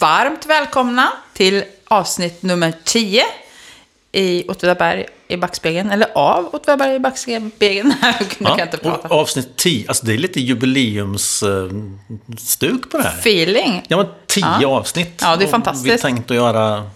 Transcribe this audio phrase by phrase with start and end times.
[0.00, 3.22] Varmt välkomna till avsnitt nummer 10
[4.12, 5.90] i Åtvidaberg i backspegeln.
[5.90, 7.94] Eller av Åtvidaberg i backspegeln.
[8.38, 9.08] Jag inte prata.
[9.08, 13.18] avsnitt 10, alltså det är lite jubileumsstuk på det här.
[13.18, 13.82] Feeling.
[13.88, 15.20] Ja, men 10 avsnitt.
[15.24, 15.94] Ja, det är fantastiskt.
[15.94, 16.90] Vi tänkte att göra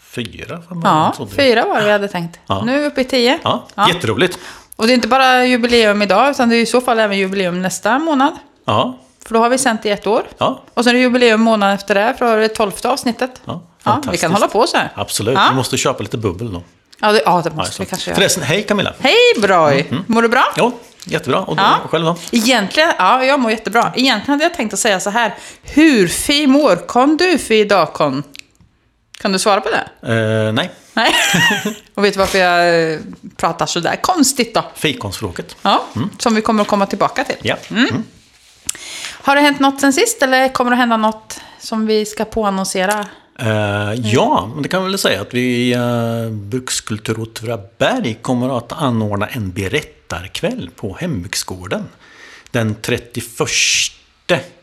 [0.00, 2.38] fyra Ja, fyra var det vi hade tänkt.
[2.46, 2.64] Ja.
[2.64, 3.38] Nu är vi uppe i 10.
[3.42, 3.88] Ja, Ja.
[3.88, 4.38] jätteroligt.
[4.76, 7.62] Och det är inte bara jubileum idag, utan det är i så fall även jubileum
[7.62, 8.32] nästa månad.
[8.64, 10.22] Ja, För då har vi sänt i ett år.
[10.38, 13.40] ja, Och sen är det jubileum månaden efter det, för då är det tolfte avsnittet.
[13.44, 13.62] ja.
[13.84, 14.92] Ja, vi kan hålla på så här.
[14.94, 15.46] Absolut, Ja.
[15.50, 16.62] vi måste köpa lite bubbel då.
[17.00, 17.82] Ja, det, ja, det Ja, måste så.
[17.82, 18.16] vi kanske göra.
[18.16, 18.92] Förresten, hej Camilla.
[19.00, 19.86] Hej Broy!
[20.06, 20.44] Mår du bra?
[20.56, 20.72] Ja,
[21.04, 21.38] jättebra.
[21.40, 21.78] Och du, Ja.
[21.90, 22.16] själv då?
[22.32, 23.92] Egentligen, ja, jag mår jättebra.
[23.96, 25.34] Egentligen hade jag tänkt att säga så här.
[25.62, 28.22] Hur fi mår kon du fi idag kon?
[29.20, 30.12] Kan du svara på det?
[30.46, 31.12] Eh, nej, Nej.
[31.94, 32.98] Och vet du varför jag eh,
[33.36, 34.64] pratar så där konstigt då?
[34.74, 35.56] fikonspråket.
[35.62, 35.84] Ja,
[36.18, 37.36] som vi kommer att komma tillbaka till.
[37.42, 37.56] Ja.
[37.70, 38.04] Mm.
[39.24, 43.06] Har det hänt något sen sist eller kommer det hända något som vi ska påannonsera?
[43.38, 48.58] Eh, ja, men det kan vi väl säga att vi i uh, Brukskultur Åtvidaberg kommer
[48.58, 51.84] att anordna en berättarkväll på Hembygdsgården
[52.50, 53.24] den 31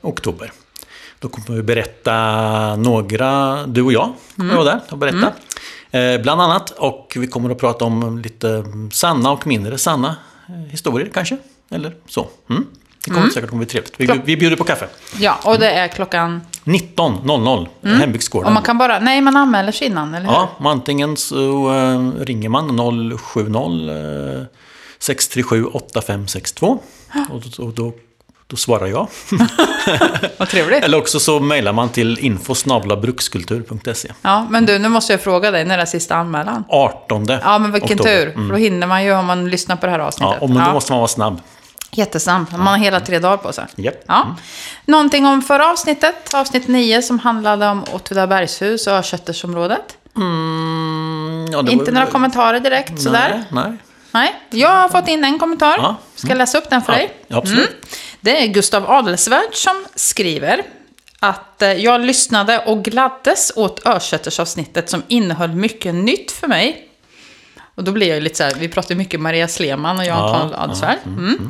[0.01, 0.51] oktober.
[1.19, 2.15] Då kommer vi berätta
[2.75, 5.33] några, du och jag kommer vara där och berätta.
[5.91, 10.15] Eh, bland annat, och vi kommer att prata om lite sanna och mindre sanna
[10.49, 11.37] eh, historier kanske.
[11.71, 12.27] Eller så.
[12.49, 12.65] Mm.
[13.05, 13.93] Det kommer säkert att bli trevligt.
[13.97, 14.87] Vi, vi bjuder på kaffe.
[15.19, 16.41] Ja, och det är klockan...
[16.63, 17.67] 19.00,
[17.99, 18.47] Hembygdsgården.
[18.47, 18.99] Och man kan bara...
[18.99, 20.33] Nej, man anmäler sig innan, eller hur?
[20.33, 24.43] Ja, antingen så eh, ringer man 070 eh,
[24.99, 26.79] 637 8562
[27.29, 27.93] och, då- och då,
[28.47, 29.07] då svarar jag.
[30.37, 30.83] Vad trevligt.
[30.83, 34.11] Eller också så mejlar man till info.brukskultur.se.
[34.21, 36.63] Ja, men du, nu måste jag fråga dig, när är sista anmälan?
[36.69, 38.25] 18 Ja, men vilken oktober.
[38.25, 38.31] tur.
[38.33, 40.41] För då hinner man ju om man lyssnar på det här Ja, avsnittet.
[40.41, 41.41] och men då måste man vara snabb.
[41.91, 42.51] Jättesnabbt.
[42.51, 43.65] Man har hela tre dagar på sig.
[43.75, 44.03] Japp.
[44.07, 44.35] Ja.
[44.85, 49.97] Någonting om förra avsnittet, avsnitt 9, som handlade om Åtvidabergshus och Örköttersområdet.
[50.15, 53.43] Mm, ja, Inte var- några kommentarer direkt sådär.
[53.51, 53.77] Nej, nej.
[54.11, 55.75] Nej, jag har fått in en kommentar.
[55.77, 55.95] Ja.
[56.15, 57.11] Ska jag läsa upp den för Ja, dig?
[57.29, 57.85] absolut.
[58.21, 60.61] Det är Gustav Adelsvärd som skriver
[61.19, 66.88] att eh, jag lyssnade och gladdes åt Örsättersavsnittet som innehöll mycket nytt för mig.
[67.79, 70.05] Och då blir jag ju lite så här, vi pratar ju mycket Maria Sleman och
[70.05, 70.97] Jan Ja, Karl Adelsvärd.
[71.05, 71.49] Mm.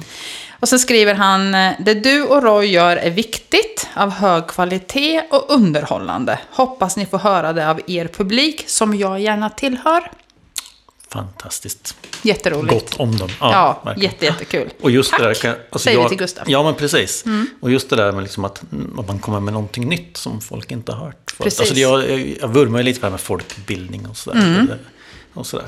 [0.60, 5.24] Och sen skriver han, eh, det du och Roy gör är viktigt, av hög kvalitet
[5.32, 6.40] och underhållande.
[6.52, 10.12] Hoppas ni får höra det av er publik, som jag gärna tillhör.
[11.12, 11.96] Fantastiskt.
[12.22, 12.74] Jätteroligt.
[12.74, 13.30] Gott om dem.
[13.40, 14.12] Ja, verkligen.
[14.12, 14.70] jätte, jättekul.
[14.82, 16.44] Och just Tack, det där kan, alltså säger vi jag, till Gustav.
[16.48, 17.26] Ja, men precis.
[17.62, 18.62] Och just det där med liksom att,
[18.98, 21.44] att man kommer med någonting nytt som folk inte har hört förut.
[21.44, 21.60] Precis.
[21.60, 24.78] Alltså jag, jag, jag vurmar ju lite för det här med folkbildning och sådär.
[25.40, 25.66] Och sådär.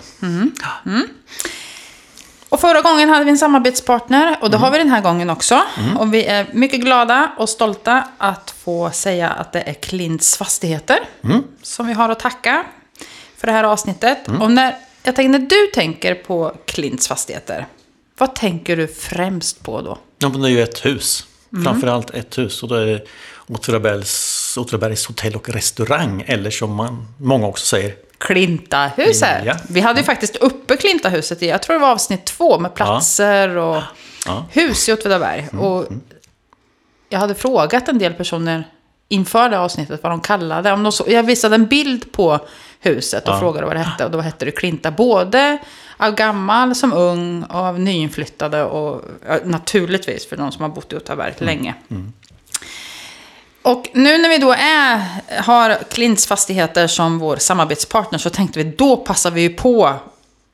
[2.50, 5.62] Och förra gången hade vi en samarbetspartner och det har vi den här gången också.
[6.00, 11.00] Och vi är mycket glada och stolta att få säga att det är Klints Fastigheter
[11.62, 12.66] som vi har att tacka
[13.38, 14.28] för det här avsnittet.
[14.40, 17.68] Och när, jag tänker, när du tänker på Klints Fastigheter,
[18.18, 19.98] vad tänker du främst på då?
[20.20, 21.26] Ja, men det är ju ett hus.
[21.54, 21.64] Mm.
[21.64, 22.64] Framförallt ett hus.
[22.64, 23.06] Och då är det
[23.48, 26.24] Åtvidabergs hotell och restaurang.
[26.28, 29.46] Eller som man, många också säger, Klintahuset.
[29.46, 29.56] Ja.
[29.70, 33.58] Vi hade ju faktiskt uppe Klintahuset i, jag tror det var avsnitt två, med platser
[33.58, 33.82] och
[34.26, 34.32] Ja.
[34.32, 35.48] Mm, hus i Åtvidaberg.
[35.60, 35.86] Och
[37.10, 38.64] jag hade frågat en del personer
[39.10, 40.72] inför det avsnittet vad de kallade.
[40.72, 42.40] Om de så, jag visade en bild på
[42.80, 43.40] huset och Ja.
[43.40, 44.06] frågade vad det hette.
[44.06, 44.92] Och då hette det Klinta.
[44.92, 45.58] Både
[45.98, 50.94] av gammal som ung och av nyinflyttade och ja, naturligtvis för de som har bott
[50.94, 51.56] i Åtvidaberg Mm.
[51.56, 51.74] länge.
[53.62, 55.02] Och nu när vi då är,
[55.42, 59.94] har Klints Fastigheter som vår samarbetspartner så tänkte vi då passar vi ju på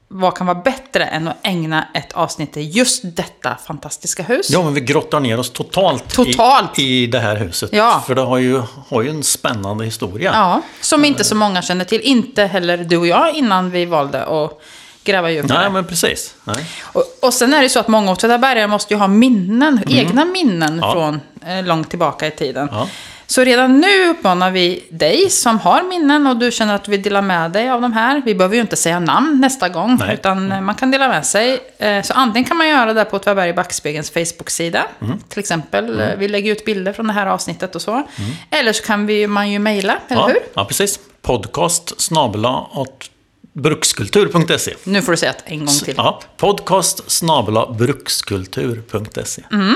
[0.09, 4.49] vad kan vara bättre än att ägna ett avsnitt till just detta fantastiska hus.
[4.49, 6.79] Ja, men vi grottar ner oss totalt, Totalt.
[6.79, 7.69] I, i det här huset.
[7.73, 8.03] Ja.
[8.07, 10.31] För det har ju, har ju en spännande historia.
[10.33, 12.01] Ja, som inte så många känner till.
[12.01, 14.61] Inte heller du och jag innan vi valde att
[15.03, 15.59] gräva djupare.
[15.59, 16.35] Nej, men precis.
[16.43, 16.65] Nej.
[16.81, 20.73] Och, och sen är det så att många Åtvidabergare måste ju ha minnen, egna minnen
[20.73, 20.79] Mm.
[20.79, 20.91] Ja.
[20.91, 21.21] från
[21.65, 22.69] långt tillbaka i tiden.
[22.71, 22.89] Ja.
[23.29, 27.01] Så redan nu uppmanar vi dig som har minnen och du känner att du vill
[27.01, 28.21] dela med dig av de här.
[28.25, 30.13] Vi behöver ju inte säga namn nästa gång, Nej.
[30.13, 31.59] utan eh, man kan dela med sig.
[31.77, 34.85] Eh, Så antingen kan man göra det på Åtvidaberg Backspegelns Facebook-sida.
[35.01, 35.19] Mm.
[35.19, 38.03] Till exempel, eh, vi lägger ut bilder från det här avsnittet och så.
[38.49, 40.37] Eller så kan vi, man ju mejla, eller Ja, hur?
[40.53, 40.99] ja, precis.
[41.21, 43.09] Podcast snabela åt
[43.53, 44.73] brukskultur.se.
[44.83, 45.93] Nu får du säga det en gång till.
[45.97, 49.41] Ja, podcast snabela brukskultur.se.
[49.51, 49.75] Mm.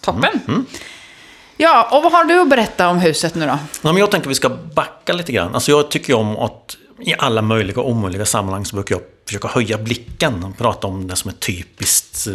[0.00, 0.66] Toppen.
[1.62, 3.58] Ja, och vad har du att berätta om huset nu då?
[3.82, 5.54] Ja, men jag tänker att vi ska backa lite grann.
[5.54, 9.48] Alltså jag tycker om att i alla möjliga och omöjliga sammanhang så brukar jag försöka
[9.48, 12.32] höja blicken och prata om det som är typiskt eh,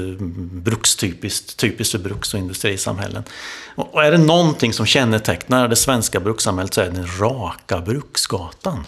[0.51, 3.23] brukstypiskt, typiskt för bruks och industrisamhällen.
[3.75, 8.83] Och är det någonting som kännetecknar det svenska brukssamhället så är det den raka bruksgatan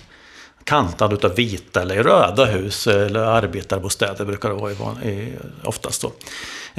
[0.63, 4.95] kantad utav vita eller röda hus eller arbetarbostäder brukar det vara
[5.63, 6.11] oftast då.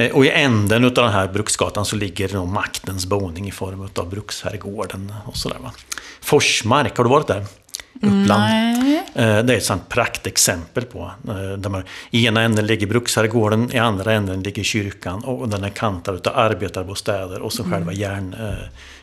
[0.01, 3.89] Eh, och i änden utav den här bruksgatan så ligger då maktens boning i form
[3.97, 5.73] av bruksherrgården och sådär va.
[6.21, 7.47] Forsmark, har du varit där?
[7.95, 8.29] Uppland.
[8.29, 9.05] Nej.
[9.15, 11.11] Eh, det är ett sånt praktexempel på.
[11.29, 15.65] Eh, där man, I ena änden ligger bruksherrgården, i andra änden ligger kyrkan och den
[15.65, 17.75] är kantad av arbetarbostäder och så mm.
[17.75, 18.37] själva järn,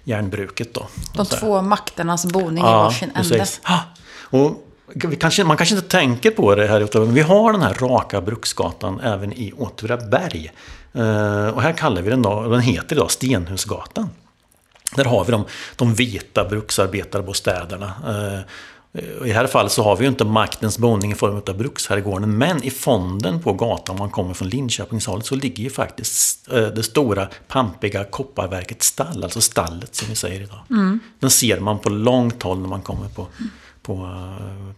[0.03, 0.73] järnbruket.
[0.73, 0.87] Då.
[1.13, 3.45] De två makternas boning ja, i varsin ände.
[4.29, 4.63] Och
[5.19, 8.99] Kanske, man kanske inte tänker på det här men vi har den här raka bruksgatan
[8.99, 10.51] även i Åtvidaberg.
[10.95, 14.09] Uh, och här kallar vi den då, den heter idag Stenhusgatan.
[14.95, 15.45] Där har vi de,
[15.75, 17.93] de vita bruksarbetarbostäderna.
[18.07, 18.39] Uh,
[19.25, 22.37] i det här fallet så har vi ju inte maktens boning i form av bruksherrgården,
[22.37, 26.67] men i fonden på gatan, om man kommer från Linköpingshållet, så ligger ju faktiskt eh,
[26.67, 30.59] det stora pampiga kopparverkets stall, alltså stallet som vi säger idag.
[30.69, 30.99] Mm.
[31.19, 33.27] Den ser man på långt håll när man kommer på
[33.87, 34.35] på,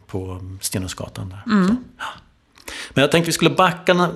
[0.08, 1.30] på Stenhusgatan.
[1.30, 1.54] Där.
[1.54, 1.78] Mm.
[2.90, 4.10] Men jag tänkte vi skulle backa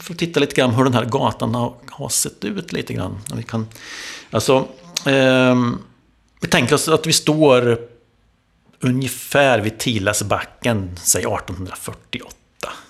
[0.00, 1.54] för att titta lite grann hur den här gatan
[1.90, 3.18] har, sett ut lite grann.
[3.34, 3.68] Vi kan,
[4.30, 4.68] alltså,
[5.06, 5.54] eh,
[6.40, 7.78] vi tänker oss att vi står
[8.80, 12.34] ungefär vid Tilasbacken, säg 1848.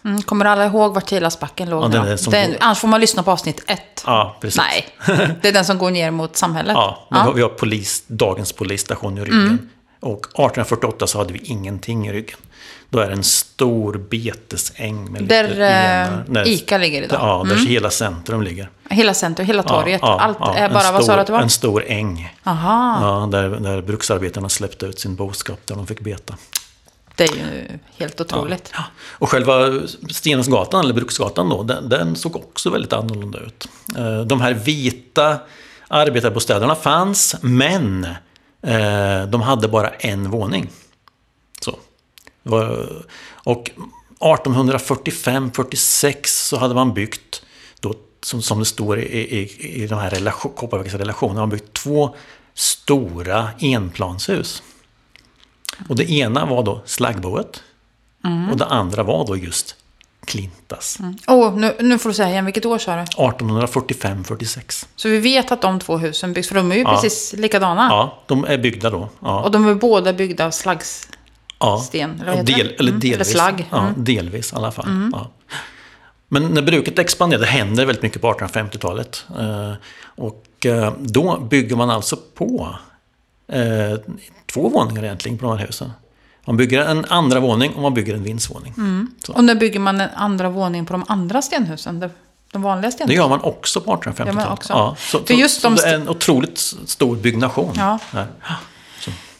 [0.04, 1.84] Mm, kommer alla ihåg var Tilasbacken låg?
[1.84, 4.02] Ja, den är den, annars får man lyssna på avsnitt ett.
[4.06, 4.58] Ja, precis.
[4.58, 4.86] Nej,
[5.42, 6.74] det är den som går ner mot samhället.
[6.74, 7.32] Ja, ja.
[7.36, 9.40] vi har polis, dagens polisstation i ryggen.
[9.40, 9.68] Mm.
[10.00, 12.38] Och 1848 så hade vi ingenting i ryggen.
[12.90, 15.12] Då är det en stor betesäng.
[15.12, 17.20] Med där lite ena, eh, ICA ligger idag?
[17.20, 17.66] Ja, där mm.
[17.66, 18.68] hela centrum ligger.
[18.90, 20.00] Hela centrum, hela torget?
[20.02, 21.40] Ja, Allt ja, är bara, stor, vad sa du att det var?
[21.40, 22.34] En stor äng.
[22.44, 22.98] Aha.
[23.02, 26.34] Ja, där, där bruksarbetarna släppte ut sin boskap, där de fick beta.
[27.16, 28.70] Det är ju helt otroligt.
[28.74, 29.80] Ja, Och själva
[30.10, 33.68] Stenungsgatan, eller Bruksgatan då, den, den, såg också väldigt annorlunda ut.
[33.96, 35.38] Eh, de här vita
[35.88, 38.06] arbetarbostäderna fanns, men
[38.66, 40.70] Eh, de hade bara en våning.
[41.60, 41.76] Så.
[43.44, 43.70] Och
[44.20, 47.42] 1845-46 så hade man byggt,
[47.80, 51.72] då, som, som det står i, i, i de här relation, Kopparbergs relationerna, man byggt
[51.72, 52.14] två
[52.54, 54.62] stora enplanshus.
[55.88, 57.62] Och det ena var då slaggboet.
[58.24, 58.50] Mm.
[58.50, 59.76] Och det andra var då just
[60.24, 60.98] Klintas.
[61.00, 61.16] Mm.
[61.26, 63.02] Oh, nu, nu får du säga igen, vilket år sa du?
[63.02, 64.86] 1845-46.
[64.96, 66.90] Så vi vet att de två husen byggs, för de är ju ja.
[66.94, 67.88] precis likadana.
[67.90, 69.08] Ja, de är byggda då.
[69.20, 69.40] Ja.
[69.40, 71.13] Och de är båda byggda av slaggsten?
[71.64, 71.84] Ja.
[71.92, 73.04] eller, del, eller delvis.
[73.04, 73.14] Mm.
[73.14, 73.68] Eller slagg.
[73.72, 73.84] Mm.
[73.86, 74.86] Ja, delvis i alla fall.
[74.86, 75.10] Mm.
[75.12, 75.30] Ja.
[76.28, 79.24] Men när bruket expanderade, det händer väldigt mycket på 1850-talet.
[79.38, 79.72] Eh,
[80.04, 82.76] och eh, då bygger man alltså på
[83.48, 83.98] eh,
[84.52, 85.92] två våningar egentligen på de här husen.
[86.44, 88.74] Man bygger en andra våning och man bygger en vindsvåning.
[88.76, 89.10] Mm.
[89.28, 92.10] Och när bygger man en andra våning på de andra stenhusen?
[92.52, 93.08] De vanliga stenhusen?
[93.08, 94.66] Det gör man också på 1850-talet.
[94.68, 97.72] Ja, så, För just så, de så det är en otroligt stor byggnation.
[97.76, 97.98] Ja.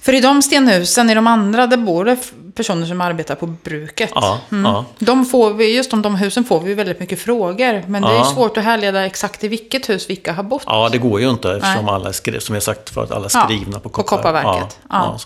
[0.04, 2.16] För i de stenhusen, i de andra, där bor det
[2.54, 4.10] personer som arbetar på bruket.
[4.14, 4.64] Ja, mm.
[4.64, 4.84] ja.
[4.98, 7.82] De får vi, just om de husen får vi väldigt mycket frågor.
[7.86, 10.62] Men det är svårt att härleda exakt i vilket hus vilka har bott.
[10.66, 11.94] Ja, det går ju inte eftersom Nej.
[11.94, 14.16] alla skri- som jag sagt förut, alla skrivna på, koppar.
[14.16, 14.78] på Kopparverket.
[14.90, 15.18] Ja,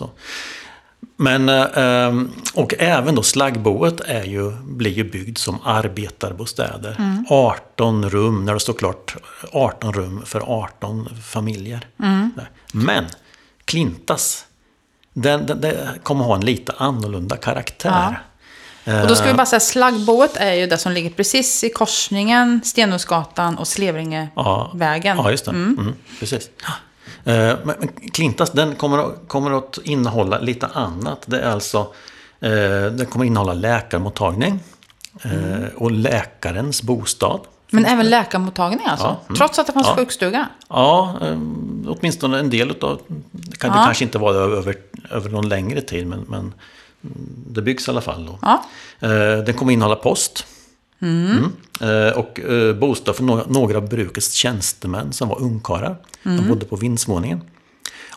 [1.17, 6.95] men, ehm, och även då slaggboet är ju, blir ju byggd som arbetarbostäder.
[6.99, 7.25] Mm.
[7.29, 9.15] 18 rum, när det står klart,
[9.51, 11.87] 18 rum för 18 familjer.
[11.99, 12.31] Mm.
[12.71, 13.05] Men
[13.65, 14.45] Klintas,
[15.13, 18.19] den, den, den, kommer ha en lite annorlunda karaktär.
[18.83, 19.01] Ja.
[19.01, 22.61] Och då ska vi bara säga, slaggboet är ju det som ligger precis i korsningen
[22.63, 25.17] Stenhusgatan och Slevringevägen.
[25.17, 25.51] Ja, just det.
[25.51, 25.77] Mm.
[25.79, 26.49] Mm, precis.
[27.23, 31.23] Eh, men Klintas den kommer, kommer att innehålla lite annat.
[31.25, 31.93] Det är alltså,
[32.39, 32.51] eh,
[32.91, 34.59] den kommer innehålla läkarmottagning
[35.23, 35.63] mm.
[35.75, 37.39] och läkarens bostad.
[37.71, 39.07] Men även läkarmottagning alltså?
[39.07, 39.35] Ja, mm.
[39.37, 39.95] Trots att det fanns ja.
[39.95, 40.49] sjukstuga?
[40.69, 41.15] Ja,
[41.87, 43.57] åtminstone en del av det.
[43.57, 43.79] Kan, ja.
[43.79, 44.75] det kanske inte vara över,
[45.11, 46.53] över någon längre tid, men, men
[47.47, 48.25] det byggs i alla fall.
[48.25, 48.39] Då.
[48.41, 48.63] Ja.
[49.45, 50.45] Den kommer innehålla post.
[51.01, 51.51] Mm.
[51.79, 52.13] Mm.
[52.13, 52.39] Och
[52.79, 55.97] bostad för några av brukets tjänstemän som var ungkarlar.
[56.25, 56.37] Mm.
[56.37, 57.41] De bodde på vindsvåningen.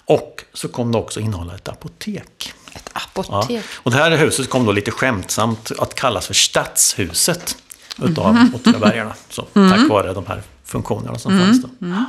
[0.04, 2.52] Och så kom det också innehålla ett apotek.
[2.72, 3.50] Ett apotek?
[3.50, 3.60] Ja.
[3.74, 7.56] Och det här huset kom då lite skämtsamt att kallas för Stadshuset
[7.98, 8.54] utav mm.
[8.54, 9.14] Åtvidabergarna.
[9.28, 9.70] Så, mm.
[9.70, 11.46] Tack vare de här funktionerna som mm.
[11.46, 11.86] fanns då.
[11.86, 12.04] Mm.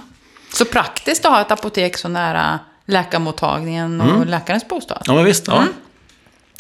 [0.54, 4.28] Så praktiskt att ha ett apotek så nära läkarmottagningen och mm.
[4.28, 5.04] läkarens bostad?
[5.06, 5.48] Ja, men visst.
[5.48, 5.58] Ja.
[5.58, 5.74] Mm.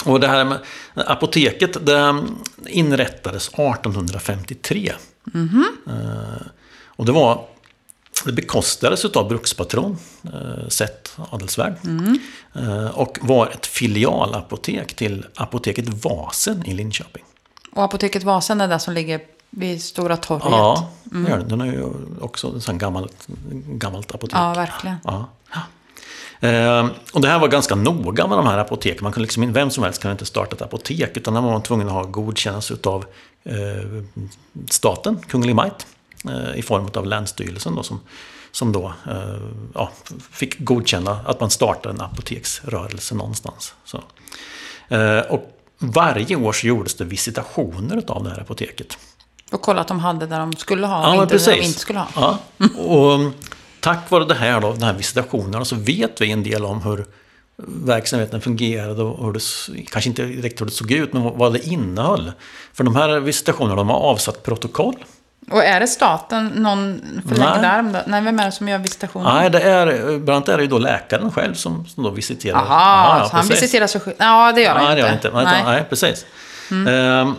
[0.05, 0.59] Och det här med
[0.95, 2.23] apoteket det
[2.67, 4.93] inrättades 1853.
[5.33, 5.65] Mm.
[6.85, 7.45] Och det var
[8.25, 11.75] det bekostades av brukspatron, eh, Seth Adelsvärd.
[11.83, 12.19] Mm.
[12.55, 17.23] Eh, och var ett filialapotek till apoteket Vasen i Linköping.
[17.75, 20.47] Och apoteket Vasen är det som ligger vid Stora torget.
[20.51, 21.47] Ja, det gör den.
[21.47, 21.87] Den är ju
[22.21, 23.27] också ett gammalt,
[23.65, 24.37] gammalt apotek.
[24.37, 24.95] Ja, verkligen.
[25.03, 25.29] Ja.
[26.47, 29.03] Eh, och det här var ganska noga med de här apoteken.
[29.03, 31.17] Man kunde liksom, vem som helst kunde inte starta ett apotek.
[31.17, 33.05] Utan där var man tvungen att ha godkännelse av
[33.43, 34.03] eh,
[34.69, 35.87] staten, Kunglig Majt.
[36.29, 37.99] Eh, I form av Länsstyrelsen då, som,
[38.51, 39.41] som då eh,
[39.73, 39.91] ja,
[40.31, 43.73] fick godkänna att man startade en apoteksrörelse någonstans.
[43.85, 44.03] Så.
[44.87, 45.59] Eh, och
[45.91, 48.97] varje år så gjordes det visitationer av det här apoteket.
[49.51, 51.63] Och kolla att de hade där de skulle ha, Ja, och men inte där de
[51.63, 52.07] inte skulle ha.
[52.15, 52.39] Ja.
[52.77, 53.31] Och mm,
[53.79, 57.05] tack vare det här då, den här visitationen så vet vi en del om hur
[57.65, 59.41] verksamheten fungerade och hur det,
[59.85, 62.31] kanske inte direkt hur det såg ut, men vad det innehöll.
[62.73, 64.95] För de här visitationerna, de har avsatt protokoll.
[65.51, 69.35] Och är det staten, någon om det- Nej, vem är det som gör visitationen?
[69.35, 69.85] Nej, det är,
[70.19, 72.57] bland annat är det ju då läkaren själv som, som då visiterar.
[72.57, 74.15] Jaha, Ja, ja, så han visiterar sig själv?
[74.19, 75.09] Ja, det gör han Nej, det inte.
[75.09, 75.31] det inte.
[75.31, 75.63] Nej, Nej.
[75.65, 76.25] nej precis.
[76.71, 77.35] Ehm,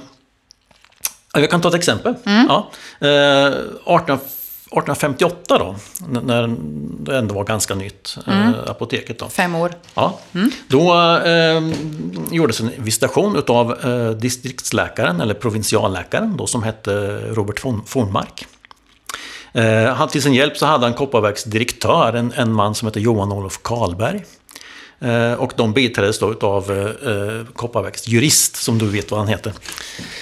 [1.34, 2.14] jag kan ta ett exempel.
[2.26, 2.46] Mm.
[2.48, 2.70] Ja.
[3.08, 3.52] Eh,
[3.86, 4.18] 18,
[4.66, 5.76] 1858 då,
[6.22, 6.56] när
[7.04, 8.42] det ändå var ganska nytt, Mm.
[8.54, 9.28] eh, apoteket då.
[9.28, 9.72] Fem år.
[9.94, 10.18] Ja.
[10.68, 10.94] Då
[11.24, 11.62] eh,
[12.30, 16.92] gjordes en visitation utav eh, distriktsläkaren, eller provinsialläkaren, då, som hette
[17.30, 18.46] Robert Fornmark.
[19.52, 23.00] Eh, han, till sin hjälp så hade han Kopparbergs direktör, en, en man som hette
[23.00, 24.24] Johan Olof Karlberg.
[25.00, 29.28] Eh, och de biträddes då utav eh, eh, Kopparbergs jurist, som du vet vad han
[29.28, 29.52] heter.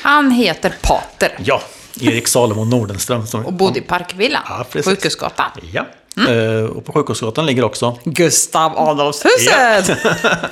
[0.03, 1.63] Han heter Pater Ja,
[2.01, 3.27] Erik Salomon Nordenström.
[3.27, 4.91] Som, och bodde i Parkvilla, Ja, precis.
[4.93, 5.51] Sjukhusgatan.
[5.73, 5.85] Ja.
[6.29, 9.89] Eh, och på Sjukhusgatan ligger också Gustav Adolfshuset!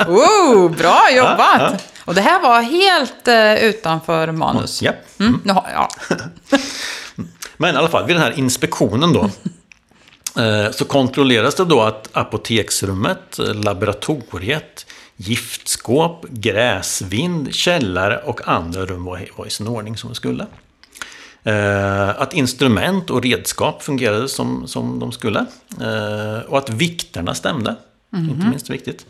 [0.06, 1.84] wow, bra jobbat!
[2.04, 4.82] Och det här var helt eh, utanför manus.
[4.82, 4.92] Ja.
[5.18, 5.88] Mm, har, ja.
[7.56, 9.20] Men i alla fall, vid den här inspektionen då.
[10.42, 19.26] eh, så kontrolleras det då att apoteksrummet, laboratoriet, giftskåp, gräsvind, källare och andra rum var,
[19.36, 20.46] var i sin ordning som det skulle.
[21.44, 25.38] Eh, att instrument och redskap fungerade som, som de skulle.
[25.80, 27.76] Eh, och att vikterna stämde.
[28.16, 29.06] Inte minst viktigt.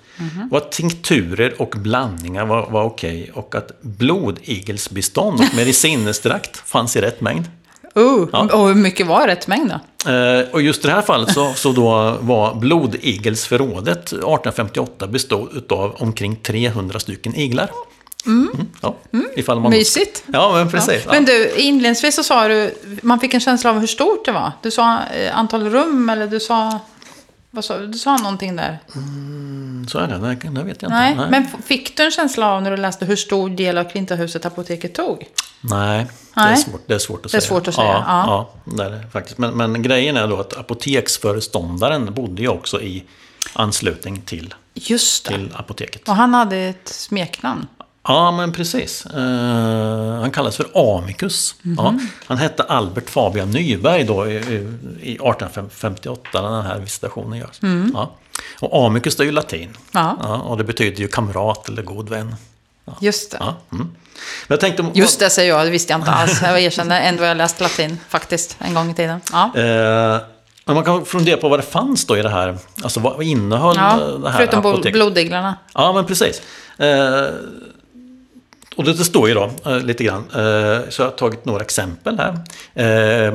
[0.50, 3.30] Och att tinkturer och blandningar var, var okej.
[3.34, 7.44] Och att blodigelsbestånd och medicinextrakt fanns i rätt mängd.
[7.99, 9.72] Uh, Och hur mycket var rätt mängd
[10.04, 10.10] då?
[10.10, 15.94] Eh, och just i det här fallet så, så då var blodigelsförrådet 1858 bestod av
[15.99, 17.70] omkring 300 stycken iglar.
[18.26, 18.96] Mm, ja,
[19.36, 19.70] ifall man...
[19.70, 20.22] Mysigt.
[20.26, 21.06] Ja, men precis.
[21.06, 24.52] Men du, inledningsvis så sa du, man fick en känsla av hur stort det var.
[24.62, 26.78] Du sa eh, antal rum eller du sa,
[27.50, 27.92] vad sa du?
[27.98, 28.78] sa någonting där.
[28.86, 29.00] ja,
[29.88, 30.18] så är det.
[30.18, 31.26] Det, det vet jag Nej, inte.
[31.30, 34.46] men f- fick du en känsla av när du läste hur stor del av Klintahuset
[34.46, 35.26] apoteket tog?
[35.60, 36.56] Nej, Det, är Nej.
[36.56, 37.48] svårt, det är svårt att Det är säga.
[37.48, 38.50] svårt att säga, Ja, ja.
[38.66, 38.72] ja.
[38.76, 39.38] det är det faktiskt.
[39.38, 43.04] Men, men grejen är då att apoteksföreståndaren bodde ju också i
[43.52, 45.30] anslutning till, Just det.
[45.34, 46.08] till apoteket.
[46.08, 47.66] Och han hade ett smeknamn.
[48.09, 49.07] Ja, men precis.
[49.07, 51.54] Eh, han kallas för Amicus.
[51.62, 52.09] Ja, Mhm.
[52.26, 57.61] han hette Albert Fabian Nyberg då i, i- i 1858 när den här visitationen görs.
[57.95, 58.11] Ja.
[58.61, 59.62] Och Amicus det är ju latin.
[59.62, 59.75] Mm.
[59.92, 60.16] Ja.
[60.23, 62.35] Ja, och det betyder ju kamrat eller god vän.
[63.00, 63.37] Just det.
[63.40, 63.90] Ja, mm.
[64.49, 64.87] Jag tänkte...
[64.95, 66.42] Just det säger jag, det visste jag inte alls.
[66.42, 69.21] Jag erkänner ändå jag läst latin faktiskt en gång i tiden.
[69.33, 69.50] Ja.
[69.57, 70.21] Eh,
[70.64, 72.59] men man kan fundera på vad det fanns då i det här.
[72.83, 74.92] Alltså vad innehöll Ja, det här förutom apoteket?
[74.92, 75.57] blodiglarna.
[75.75, 76.42] Ja, men precis.
[76.78, 77.26] Eh,
[78.80, 82.18] och det, står ju då eh, lite grann, eh, så jag har tagit några exempel
[82.18, 82.38] här.
[82.75, 83.34] Eh,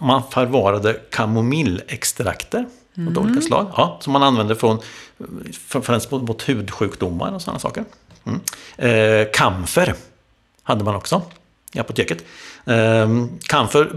[0.00, 3.66] man förvarade kamomillextrakter av olika slag.
[3.76, 4.78] Ja, som man använde från,
[5.82, 7.84] främst mot, mot hudsjukdomar och sådana saker.
[8.24, 8.40] Mm.
[8.76, 9.94] Eh, kamfer
[10.62, 11.22] hade man också
[11.72, 12.24] i apoteket.
[12.64, 13.08] Eh,
[13.46, 13.88] kamfer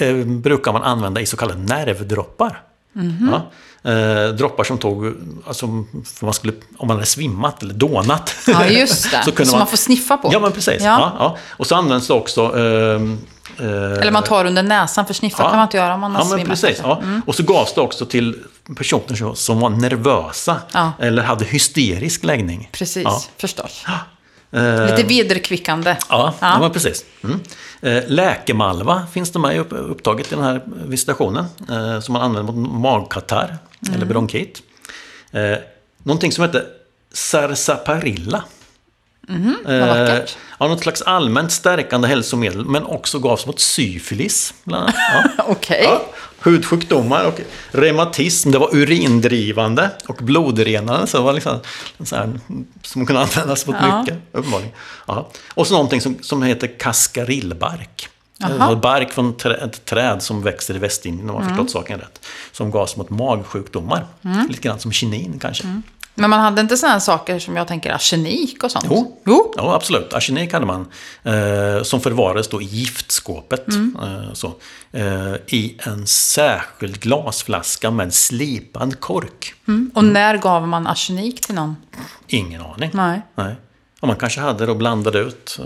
[0.00, 2.62] eh, brukar man använda i så kallade nervdroppar.
[2.94, 3.50] Ja.
[3.90, 5.14] Eh, droppar som tog,
[5.46, 5.66] alltså,
[6.20, 8.34] man skulle, om man hade svimmat eller dånat.
[8.46, 9.22] Ja, just det.
[9.24, 10.30] så kunde Som man får sniffa på.
[10.32, 10.82] Ja, men precis.
[10.82, 10.98] Ja.
[11.00, 11.12] Ja.
[11.18, 12.42] Ja, Och så används det också...
[12.58, 13.18] ehm,
[13.58, 16.22] eh, Eller man tar under näsan, för sniffa kan man inte göra om man har
[16.22, 16.48] ja, svimmat.
[16.48, 16.80] precis.
[16.82, 17.02] Ja.
[17.26, 18.38] Och så gavs det också till
[18.76, 20.92] personer som- som var nervösa Ja.
[20.98, 22.68] eller hade hysterisk läggning.
[22.72, 23.22] Precis, Ja.
[23.36, 23.84] förstås.
[24.52, 25.96] Eh, Lite vederkvickande.
[26.08, 26.58] Ja, Ja.
[26.62, 26.70] ja.
[26.70, 27.04] precis.
[27.24, 27.40] Mm.
[27.82, 31.44] Eh, läkemalva finns det med upp, upptaget i den här visitationen.
[31.70, 33.94] Eh, som man använder mot magkatarr Mm.
[33.96, 34.62] eller bronkit.
[36.02, 36.64] Någonting som heter
[37.12, 38.44] sarsaparilla.
[39.28, 40.36] Mhm, vad vackert.
[40.58, 44.54] ja, något slags allmänt stärkande hälsomedel, men också gavs mot syfilis.
[44.64, 44.94] Bland annat.
[45.38, 45.44] Ja.
[45.48, 45.82] Okej.
[45.84, 46.02] Ja,
[46.44, 48.50] hudsjukdomar och reumatism.
[48.50, 51.06] Det var urindrivande och blodrenande.
[51.06, 51.58] Så det var liksom
[52.04, 52.40] sån här,
[52.82, 54.00] som kunde användas mot Ja.
[54.00, 54.72] mycket, uppenbarligen.
[55.06, 55.30] Ja.
[55.54, 58.08] Och så någonting som, som heter kaskarillbark.
[58.82, 61.48] Bark från ett träd som växer i Västindien, om Mm.
[61.48, 62.20] man förstått saken rätt.
[62.52, 64.06] Som gavs mot magsjukdomar.
[64.48, 65.80] Lite grann som kinin kanske.
[66.14, 68.84] Men man hade inte sådana saker som jag tänker arsenik och sånt?
[68.90, 69.20] Jo.
[69.26, 69.52] jo.
[69.56, 70.12] Ja, absolut.
[70.12, 70.86] Arsenik hade man.
[71.22, 73.68] Eh, som förvarades då i giftskåpet.
[73.68, 74.46] Eh, så,
[74.92, 79.54] eh, I en särskild glasflaska med slipad kork.
[79.68, 79.90] Mm.
[79.94, 81.76] Och när gav man arsenik till någon?
[82.26, 82.90] Ingen aning.
[82.92, 83.22] Nej.
[83.34, 83.54] Nej.
[84.00, 85.58] Och man kanske hade det och blandade ut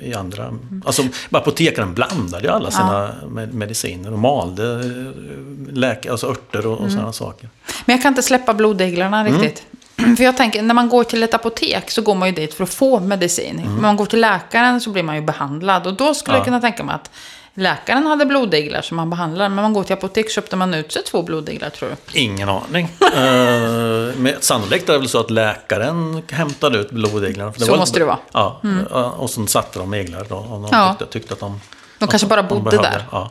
[0.00, 0.52] eh, i andra...
[0.84, 6.80] Alltså, apotekaren blandade ju alla sina med- mediciner och malde eh, läke, alltså örter och,
[6.80, 7.48] och sådana saker.
[7.86, 9.50] Men jag kan inte släppa bloddeglarna Mm.
[10.16, 12.64] För jag tänker, när man går till ett apotek så går man ju dit för
[12.64, 13.58] att få medicin.
[13.58, 13.74] Mm.
[13.74, 15.86] När man går till läkaren så blir man ju behandlad.
[15.86, 16.38] Och då skulle Ja.
[16.38, 17.10] jag kunna tänka mig att
[17.54, 19.48] läkaren hade bloddeglar som man behandlar.
[19.48, 22.18] Men man går till apotek köpte man ut sig två bloddeglar tror du?
[22.20, 22.88] Ingen aning.
[23.16, 27.52] Eh, men sannolikt är det väl så att läkaren hämtade ut blodeglarna.
[27.52, 28.18] För Så måste det vara.
[28.32, 30.36] Ja, eh, och sen satte de eglar då.
[30.36, 30.88] Om de Ja.
[30.98, 31.60] tyckte, tyckte att de...
[31.98, 32.88] De kanske bara de bodde behövde.
[32.90, 33.04] där.
[33.12, 33.30] Ja.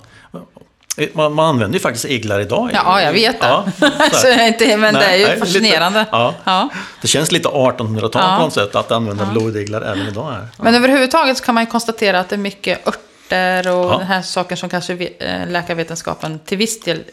[0.97, 2.69] Eh, Man, man använder ju faktiskt eglar idag.
[2.73, 3.47] Ja, jag vet det.
[3.47, 3.65] Ja,
[4.11, 6.05] så inte, men det är ju nej, lite- fascinerande.
[6.11, 6.33] ja.
[6.43, 6.69] Ja.
[7.01, 8.35] Det känns lite 1800-tal Ja.
[8.37, 10.31] på något sätt att använda blodiglar även idag.
[10.31, 10.47] Här.
[10.57, 13.97] Men överhuvudtaget så kan man ju konstatera att det är mycket örter och Ja.
[13.97, 17.03] den här saken som kanske eh, läkarvetenskapen till viss del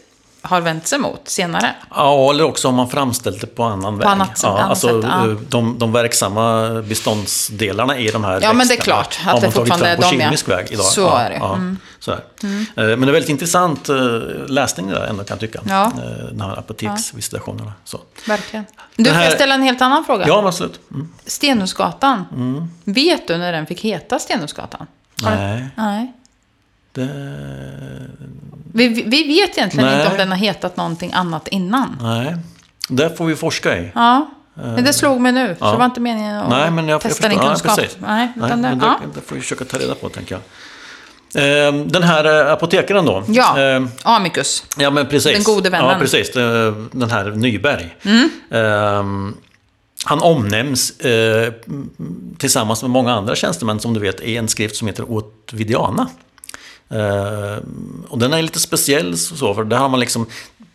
[0.45, 1.75] har vänt sig mot senare.
[1.95, 4.07] Ja, eller också om man framställt det på annan väg.
[4.07, 5.27] annat ja, annat alltså, sätt, ja.
[5.27, 9.15] eh, de, de verksamma beståndsdelarna i de här Ja, men det är växterna klart att
[9.25, 10.25] har man det tagit fortfarande fram på är de, ja.
[10.25, 10.85] kemisk väg idag.
[10.85, 11.35] Så ja, är det.
[11.35, 11.77] Ja, Mm.
[11.99, 12.19] så här.
[12.21, 13.95] Eh, Men det är väldigt intressant eh,
[14.47, 15.59] läsning det där ändå kan jag tycka.
[15.67, 15.91] Ja.
[16.31, 17.73] De här apoteksvisitationerna.
[17.83, 17.99] Så.
[18.27, 18.65] Verkligen.
[18.95, 20.27] Du, får jag här- ställa en helt annan fråga?
[20.27, 20.79] Ja, absolut.
[20.91, 21.09] Mm.
[21.25, 22.25] Stenhusgatan.
[22.83, 24.87] Vet du när den fick heta Stenhusgatan?
[25.23, 26.13] Nej, Nej.
[26.95, 27.09] Det...
[28.73, 29.99] Vi, vi vi vet egentligen Nej.
[29.99, 31.97] inte om den har hetat någonting annat innan.
[32.01, 32.35] Nej,
[32.89, 33.91] det får vi forska i.
[33.95, 35.55] Ja, men det slog mig nu.
[35.59, 35.71] Så ja.
[35.71, 37.77] det var inte meningen att Nej, men jag, testa jag din kunskap.
[37.79, 38.99] Nej, Nej, det, men det, ja.
[39.15, 40.41] det får vi försöka ta reda på, tänker jag.
[41.35, 43.23] Eh, Den här eh, apotekaren då.
[43.27, 44.63] ja, eh, Amicus.
[44.77, 45.33] Ja, men precis.
[45.33, 45.89] Den gode vännen.
[45.89, 46.31] Ja, precis.
[46.91, 47.95] Den här Nyberg.
[48.51, 49.35] Ehm,
[50.05, 51.53] han omnämns eh,
[52.37, 56.01] tillsammans med många andra tjänstemän, som du vet, i en skrift som heter Ovidiana.
[56.01, 56.09] Ehm,
[58.07, 60.25] och den är lite speciell, så, för där har man liksom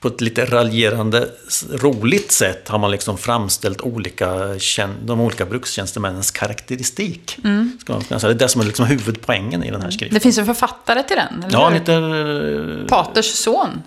[0.00, 1.28] på ett lite raljerande,
[1.70, 4.56] roligt sätt har man liksom framställt olika,
[5.04, 7.38] de olika brukstjänstemännens karaktäristik.
[7.80, 8.28] Ska man kunna säga.
[8.28, 10.14] Det är det som är liksom huvudpoängen i den här skriften.
[10.14, 12.86] Det finns en författare till den, eller Ja, han heter...
[12.88, 13.82] Paters son.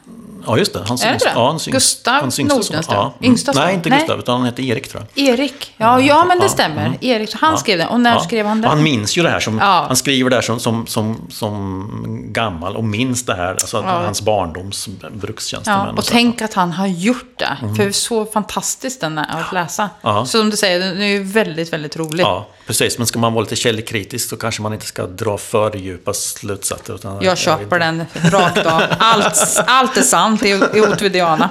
[0.45, 0.79] Ja, just det.
[0.87, 1.31] Han Är det syns, det?
[1.35, 2.73] ja, han syns, Gustav han syns det så.
[2.73, 2.97] Nordenström?
[2.97, 3.13] Ja.
[3.19, 3.31] Mm.
[3.31, 3.51] Yngsta?
[3.55, 3.99] Nej, inte Nej.
[3.99, 5.27] Gustav, utan han heter Erik tror jag.
[5.29, 5.73] Erik.
[5.77, 6.85] Ja, ja men det stämmer.
[6.85, 6.97] mm.
[7.01, 7.87] Erik, han skrev den.
[7.87, 8.69] Och när skrev han Och den?
[8.69, 11.89] Han minns ju det här som, han skriver det här som, som, som, som
[12.33, 15.97] gammal och minns det här, alltså hans barndoms brukstjänstemän.
[15.97, 16.11] Och så.
[16.11, 17.57] tänk att han har gjort det.
[17.77, 19.89] För så fantastiskt den är att läsa.
[20.01, 22.25] Så som du säger, den är ju väldigt, väldigt rolig.
[22.67, 22.97] Precis.
[22.97, 26.95] Men ska man vara lite källkritisk så kanske man inte ska dra för djupa slutsatser.
[26.95, 28.81] Utan Jag köper den rakt av.
[28.99, 31.49] Allt, allt är sant i, i Otvidiana.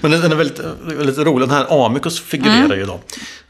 [0.00, 1.48] Men den är väldigt, väldigt rolig.
[1.48, 3.00] Den här Amicus figurerar ju då.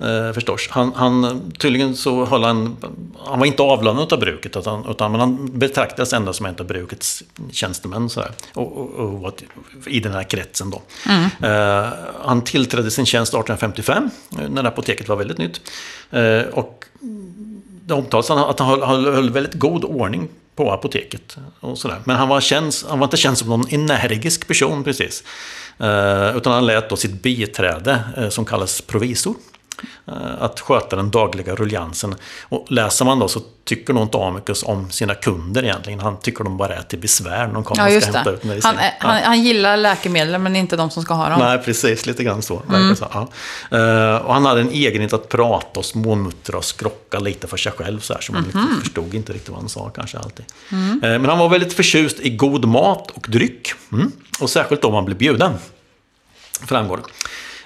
[0.07, 0.69] Eh, förstås.
[0.71, 2.77] Han, han, tydligen så höll han...
[3.27, 4.57] Han var inte avlönad av bruket.
[4.57, 8.11] Utan, utan, men han betraktades ändå som en av brukets tjänstemän.
[8.11, 8.25] Så
[8.55, 9.43] och, och, och
[9.87, 10.83] i den här kretsen då.
[11.47, 11.87] Eh,
[12.25, 14.11] han tillträdde sin tjänst 1855.
[14.39, 15.61] eh, När apoteket var väldigt nytt.
[16.11, 16.82] Eh, och
[17.87, 21.37] det omtalas att han höll, höll, väldigt god ordning på apoteket.
[21.61, 21.99] Och sådär.
[22.05, 25.25] Men han var, känd, han var inte känd som någon energisk person precis.
[25.79, 29.35] Eh, utan han lät då sitt biträde, eh, som kallas provisor,
[30.39, 32.15] att sköta den dagliga ruljansen.
[32.43, 36.01] Och läser man då så tycker nog inte Amicus om sina kunder egentligen.
[36.01, 38.37] Han tycker de bara är till besvär när de kommer Ja, och ska hämta det.
[38.37, 38.71] ut medicin.
[38.75, 41.39] Han, är, han, han gillar läkemedel, men inte de som ska ha dem.
[41.39, 42.07] Nej, precis.
[42.07, 42.63] Lite grann så.
[42.69, 42.97] Mm.
[42.97, 43.29] så ja.
[43.79, 47.73] Eh, och han hade en egenhet att prata och småmuttra och skrocka lite för sig
[47.73, 48.01] själv.
[48.01, 48.47] Så, här, så man Mhm.
[48.61, 50.45] liksom förstod inte riktigt vad han sa kanske alltid.
[50.73, 50.91] Mm.
[51.05, 53.73] Eh, men han var väldigt förtjust i god mat och dryck.
[53.93, 54.13] Mm.
[54.41, 55.53] Och särskilt om man blev bjuden.
[56.67, 57.03] Framgår det.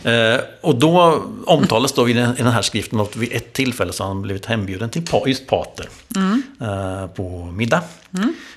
[0.04, 3.92] Eh, och då omtalas då i den, i den här skriften att vid ett tillfälle
[3.92, 6.42] så har han blivit hembjuden till just Pater Mm.
[7.16, 7.82] på middag.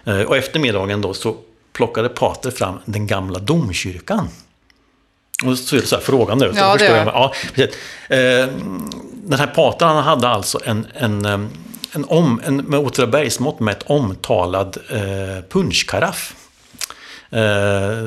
[0.05, 1.35] Eh, och efter middagen då så
[1.73, 4.27] plockade Pater fram den gamla domkyrkan.
[5.45, 6.39] Och så är det så här frågan.
[6.39, 7.07] Så Ja, det förstår är jag.
[7.07, 7.75] Ja, precis.
[9.13, 13.83] Den här Pater han hade alltså en, en, en, om, en med Åtvidabergsmått med ett
[13.89, 16.35] omtalad eh, punschkaraff.
[17.31, 18.05] Eh,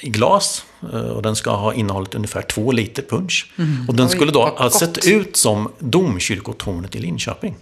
[0.00, 0.64] I glas.
[0.92, 3.52] Eh, och den ska ha innehållit ungefär två liter punsch.
[3.88, 4.08] och den Mm.
[4.08, 7.56] Skulle då ha sett ut som domkyrkotornet i Linköping.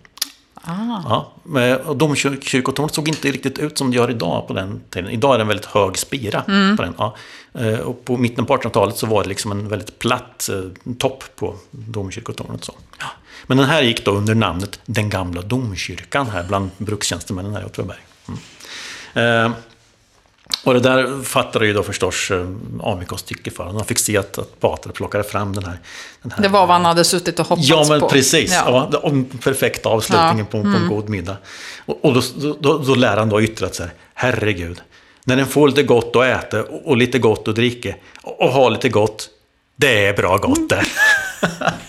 [0.64, 1.02] Ah.
[1.44, 5.10] Ja, och domkyrkotornet såg inte riktigt ut som det gör idag på den tiden.
[5.10, 6.76] Idag är det en väldigt hög spira Mm.
[6.76, 6.94] på den.
[6.98, 7.16] Ja.
[7.54, 11.24] Eh, Och på mitten på 1800-talet så var det liksom en väldigt platt eh, topp
[11.36, 12.64] på domkyrkotornet.
[12.64, 12.72] Så.
[12.98, 13.06] Ja.
[13.46, 17.64] Men den här gick då under namnet Den gamla domkyrkan här bland brukstjänstemännen här i
[17.64, 17.98] Åtvidaberg.
[19.14, 19.46] Mm.
[19.46, 19.52] Eh,
[20.64, 22.46] Och det där fattade ju då förstås eh,
[22.82, 23.76] Amikos tyckeföraren.
[23.76, 25.78] Han fick se att, att Batra plockade fram den här,
[26.22, 26.42] den här...
[26.42, 27.74] Det var vad han hade suttit och hoppats på.
[27.76, 28.52] Ja, men precis.
[28.52, 28.88] Ja.
[28.92, 29.00] Ja.
[29.10, 30.44] Den perfekta avslutningen Ja.
[30.44, 31.36] på, på en god middag.
[31.86, 32.22] Och, och då,
[32.60, 34.80] då, då lär han då yttrat så här, herregud,
[35.24, 38.48] när den får lite gott att äta och, och lite gott att dricka och, och
[38.52, 39.28] ha lite gott,
[39.76, 40.84] det är bra gott det.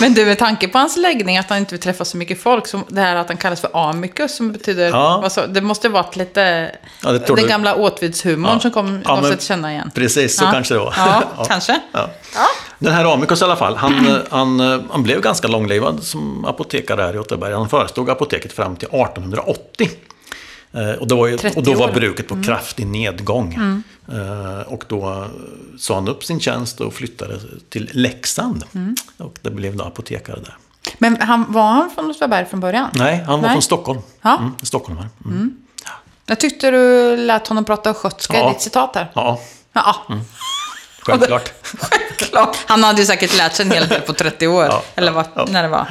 [0.00, 2.66] Men du, med tanke på hans läggning, att han inte vill träffa så mycket folk,
[2.66, 4.88] som det här att han kallas för amicus, som betyder...
[4.88, 5.18] Ja.
[5.22, 6.70] Vad så, det måste varit lite...
[7.02, 7.46] Ja, den du.
[7.48, 8.60] gamla åtvidshumorn Ja.
[8.60, 9.90] som kom, Ja, men känna igen.
[9.94, 10.50] Precis, så Ja.
[10.52, 10.94] kanske det var.
[10.96, 11.44] Ja, Ja.
[11.44, 11.80] kanske.
[11.92, 12.10] Ja.
[12.34, 12.46] Ja.
[12.78, 17.14] Den här Amikos i alla fall, han, han, han blev ganska långlivad som apotekare här
[17.14, 17.52] i Åtvidaberg.
[17.52, 19.88] Han förestod apoteket fram till 1880.
[20.72, 21.84] Eh, Och, det var ju, 30 och då var.
[21.88, 21.94] Mm.
[21.94, 23.82] bruket på kraftig nedgång.
[24.12, 25.26] Eh, Och då
[25.78, 28.64] sa han upp sin tjänst och flyttade till Leksand.
[28.74, 28.94] Mm.
[29.16, 30.56] Och det blev då apotekare där.
[30.98, 32.90] Men han, var han från Åtvidaberg från början?
[32.92, 33.50] Nej, han var Nej.
[33.54, 34.00] från Stockholm.
[34.22, 34.38] Ja.
[34.38, 35.08] Mm, stockholmare.
[35.24, 35.56] Mm.
[36.26, 38.48] Jag tyckte du lät honom prata östgötska i Ja.
[38.52, 39.10] ditt citat här.
[39.14, 39.40] Ja,
[39.72, 39.96] Ja,
[41.00, 41.52] självklart.
[41.80, 42.56] självklart.
[42.66, 44.64] Han hade ju säkert lärt sig en hel del på 30 år.
[44.64, 45.46] Ja, Eller vad, ja.
[45.50, 45.86] när det var.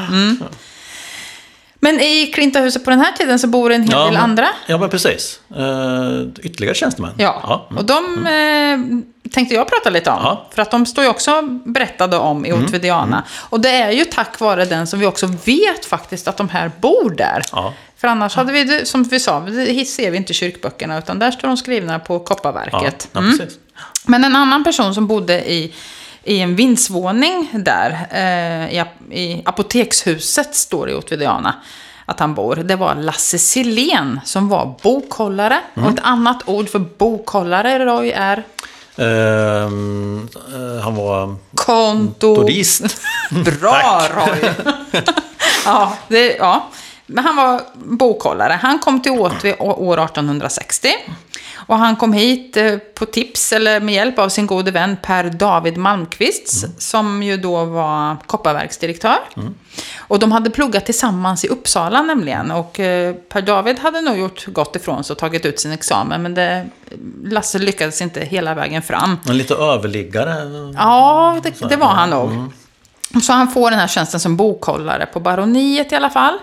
[1.81, 1.95] Mm.
[1.95, 4.47] Men i Klintahuset på den här tiden så bor en hel del men, andra.
[4.67, 5.39] Ja, men precis.
[5.57, 7.11] Uh, ytterligare tjänstemän.
[7.17, 7.77] Ja, mm.
[7.77, 10.19] och de eh, tänkte jag prata lite om.
[10.23, 10.31] Ja.
[10.31, 10.43] Mm.
[10.55, 13.23] För att de står ju också berättade om i Otvidiana.
[13.49, 16.71] Och det är ju tack vare den som vi också vet faktiskt att de här
[16.81, 17.41] bor där.
[17.51, 17.73] Ja.
[17.97, 19.45] För annars hade vi, som vi sa,
[19.87, 23.07] ser vi inte kyrkböckerna, utan där står de skrivna på Ja, kopparverket.
[23.11, 23.37] ja, Mm.
[23.37, 23.57] precis.
[24.05, 25.73] Men en annan person som bodde i,
[26.23, 31.55] i en vindsvåning där, eh, i, i apotekshuset, står det i Otvidiana
[32.09, 32.55] att han bor.
[32.55, 35.59] Det var Lasse Silén som var bokhållare.
[35.73, 35.87] Mm.
[35.87, 38.37] Och ett annat ord för bokhållare, Roy, är
[38.97, 39.69] eh,
[40.83, 42.35] han var konto...
[42.35, 42.81] turist.
[43.31, 44.51] Bra, Roy!
[45.65, 46.69] ja, det, ja,
[47.09, 48.59] men han var bokhållare.
[48.61, 50.87] Han kom till Åtvi å- år 1860.
[51.67, 55.23] Och han kom hit eh, på tips, eller med hjälp av sin gode vän Per
[55.23, 59.17] David Malmqvist, som ju då var kopparverksdirektör.
[59.97, 62.51] Och de hade pluggat tillsammans i Uppsala nämligen.
[62.51, 66.21] Och eh, Per David hade nog gjort gott ifrån sig och tagit ut sin examen,
[66.21, 66.65] men det,
[67.23, 69.17] Lasse lyckades inte hela vägen fram.
[69.29, 70.33] En lite överliggare.
[70.77, 72.29] Ja, det, det var han nog.
[73.23, 76.37] Så han får den här tjänsten som bokhållare på baroniet i alla fall.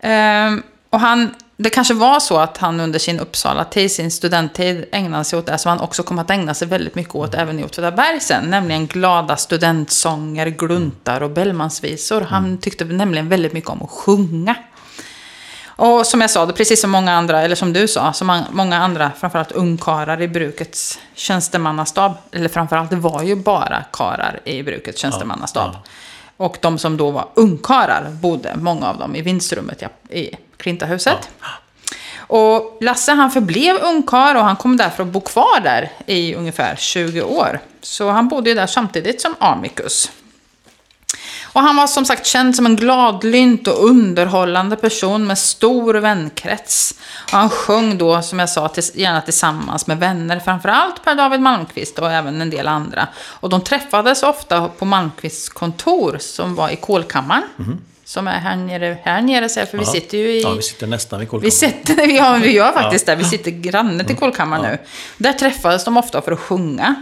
[0.00, 5.24] Ehm, och han, det kanske var så att han under sin Uppsala-tid, sin studenttid, ägnade
[5.24, 7.64] sig åt det som han också kom att ägna sig väldigt mycket åt även i
[7.64, 8.44] Åtvidaberg sen.
[8.44, 12.20] Nämligen glada studentsånger, gluntar och Bellmansvisor.
[12.20, 14.54] Han tyckte nämligen väldigt mycket om att sjunga.
[15.66, 18.78] Och som jag sa, det precis som många andra, eller som du sa, som många
[18.78, 22.12] andra, framförallt ungkarlar i brukets tjänstemannastab.
[22.32, 25.76] Eller framförallt, det var ju bara karar i brukets tjänstemannastab.
[26.40, 31.28] Och de som då var ungkarlar bodde, många av dem, i vinstrummet i- i Klintahuset.
[32.18, 36.76] Och Lasse han förblev ungkarl och han kom därför att bo kvar där i ungefär
[36.76, 37.60] 20 år.
[37.80, 40.10] Så han bodde ju där samtidigt som Amicus.
[41.52, 46.94] Och han var som sagt känd som en gladlynt och underhållande person med stor vänkrets.
[47.32, 51.40] Och han sjöng då, som jag sa, tills- gärna tillsammans med vänner, framförallt Per David
[51.40, 53.08] Malmqvist och även en del andra.
[53.18, 57.42] Och de träffades ofta på Malmqvists kontor som var i Kolkammaren.
[57.56, 57.78] Mhm.
[58.10, 59.92] Som är här nere, här nere så här, för vi Ja.
[59.92, 60.42] sitter ju i...
[60.42, 61.52] Ja, vi sitter nästan vid Vi, kolkammaren.
[61.52, 63.14] sitter, ja, vi gör faktiskt det.
[63.16, 64.78] Vi sitter granne till kolkammaren nu.
[65.18, 66.94] Där träffades de ofta för att sjunga.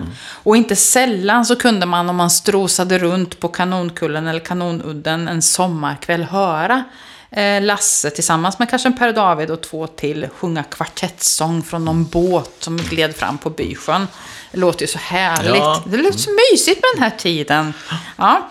[0.43, 5.43] Och inte sällan så kunde man, om man strosade runt på Kanonkullen eller Kanonudden en
[5.43, 6.85] sommarkväll, höra
[7.31, 12.05] eh, Lasse tillsammans med kanske en Per David och två till sjunga kvartettsång från någon
[12.05, 14.09] båt som gled fram på Bysjön.
[14.53, 15.57] Det låter ju så härligt.
[15.57, 15.83] Ja.
[15.87, 17.75] Det låter så mysigt med den här tiden.
[18.17, 18.49] Ja.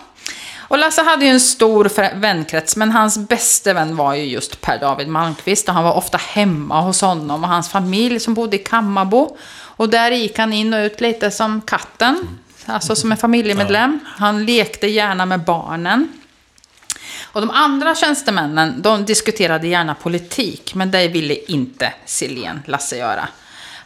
[0.68, 4.78] Och Lasse hade ju en stor vänkrets, men hans bästa vän var ju just Per
[4.78, 5.68] David Malmqvist.
[5.68, 9.36] Och han var ofta hemma hos honom och hans familj som bodde i Kammarbo.
[9.50, 14.00] Och där gick han in och ut lite som katten, alltså som en familjemedlem.
[14.06, 16.12] Han lekte gärna med barnen.
[17.32, 23.28] Och de andra tjänstemännen, de diskuterade gärna politik, men det ville inte Silén, Lasse, göra.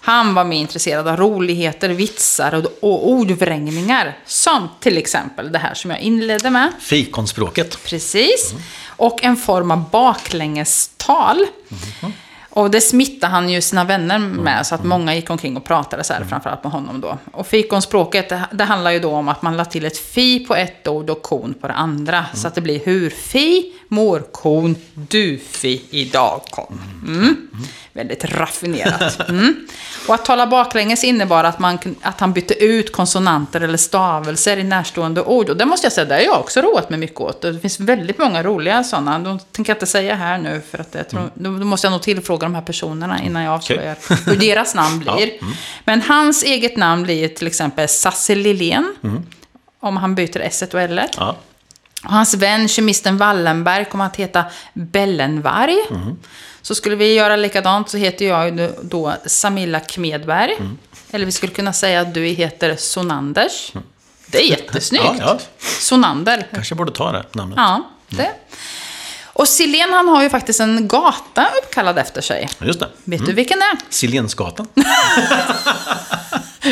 [0.05, 4.19] Han var mer intresserad av roligheter, vitsar och, och ordvrängningar.
[4.27, 6.73] Som till exempel det här som jag inledde med.
[6.81, 7.85] Fikonspråket.
[7.85, 8.55] Precis.
[8.87, 11.47] Och en form av baklängestal.
[12.55, 16.05] Och det smittade han ju sina vänner med, så att många gick omkring och pratade
[16.05, 17.19] så här, framförallt med honom då.
[17.33, 20.55] Och fikonspråket, det, det handlar ju då om att man la till ett fi på
[20.55, 22.25] ett ord och kon på det andra.
[22.35, 26.81] Så att det blir hur fi, mår kon, du fi, idag kom.
[27.07, 27.37] Mm.
[27.95, 29.29] Väldigt raffinerat.
[29.29, 29.67] Mm.
[30.09, 34.65] Och att tala baklänges innebar att, man, att han bytte ut konsonanter eller stavelser i
[34.65, 35.49] närstående ord.
[35.49, 37.43] Och det måste jag säga, det har jag också roat mig mycket åt.
[37.43, 39.19] Det finns väldigt många roliga sådana.
[39.19, 41.93] De tänker jag inte säga här nu, för att jag tror, då då måste jag
[41.93, 45.31] nog tillfråga fråga de här personerna innan jag avslöjar hur deras namn blir.
[45.85, 48.95] Men hans eget namn blir till exempel Sasse Lillén.
[49.81, 51.01] Om han byter S och L.
[51.17, 51.37] Ja.
[52.05, 55.77] Och hans vän, kemisten Wallenberg, kommer att heta Bellenvarg.
[56.63, 60.57] Så skulle vi göra likadant så heter jag då Samilla Kmedberg.
[61.11, 63.73] Eller vi skulle kunna säga att du heter Sonanders.
[64.27, 65.05] Det är jättesnyggt.
[65.05, 65.39] Ja, ja.
[65.81, 66.47] Sonander.
[66.55, 67.57] Kanske borde ta det namnet.
[67.57, 68.31] Ja, det.
[69.35, 72.49] Och Silén han har ju faktiskt en gata uppkallad efter sig.
[72.61, 72.89] Just det.
[73.05, 73.79] Vet du vilken det är?
[73.89, 74.67] Silénsgatan.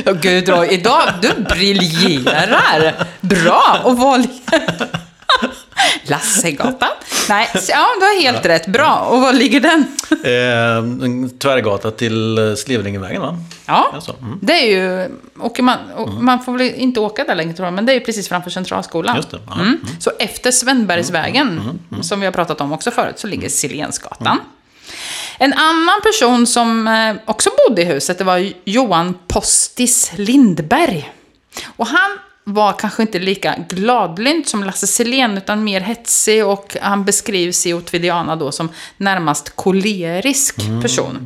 [0.05, 3.07] Ja, gud, då, idag, du briljerar.
[3.21, 3.81] Bra!
[3.85, 4.21] Och vad...
[6.03, 6.89] Lassegatan?
[7.29, 8.67] Nej, ja, du har helt rätt.
[8.67, 8.97] Bra.
[8.97, 9.87] Och var ligger den?
[10.21, 13.39] Eh, tvärgata till eh, Slevringevägen va?
[13.67, 14.39] Ja, Alltså, mm.
[14.43, 15.09] det är ju...
[15.41, 17.95] Åker man, och man får väl inte åka där längre tror jag, men det är
[17.95, 19.17] ju precis framför Centralskolan.
[19.17, 19.55] Just det, ja.
[19.55, 19.81] Mm.
[19.99, 24.41] Så efter Svenbergsvägen, som vi har pratat om också förut, så ligger Silénsgatan.
[25.39, 31.13] En annan person som eh, också bodde i huset, det var Johan Postis Lindberg.
[31.77, 37.05] Och han var kanske inte lika gladlynt som Lasse Silén, utan mer hetsig och han
[37.05, 41.19] beskrivs i Otvidiana då som närmast kolerisk person.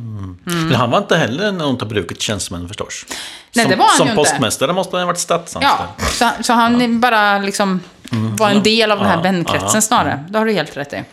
[0.45, 3.05] Men han var inte heller någon av brukets tjänstemän förstås.
[3.07, 3.17] Mm.
[3.55, 4.23] Nej, som, det var han Som ju inte.
[4.23, 5.65] postmästare måste han ha varit statsanställd.
[5.97, 7.79] Ja, så, så han bara liksom
[8.37, 9.25] var en del av den här Mm.
[9.25, 9.81] Ja, vänkretsen ja.
[9.81, 10.23] snarare.
[10.29, 11.03] Det har du helt rätt i.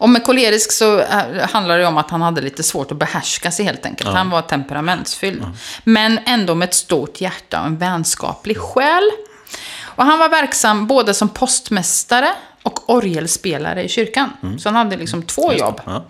[0.00, 3.50] Och med kolerisk så äh, handlar det om att han hade lite svårt att behärska
[3.50, 4.10] sig helt enkelt.
[4.10, 5.42] Han var temperamentsfylld.
[5.84, 9.10] Men ändå med ett stort hjärta och en vänskaplig själ.
[9.82, 12.28] Och han var verksam både som postmästare
[12.62, 14.30] och orgelspelare i kyrkan.
[14.58, 15.80] Så han hade liksom två jobb.
[15.86, 16.04] ja.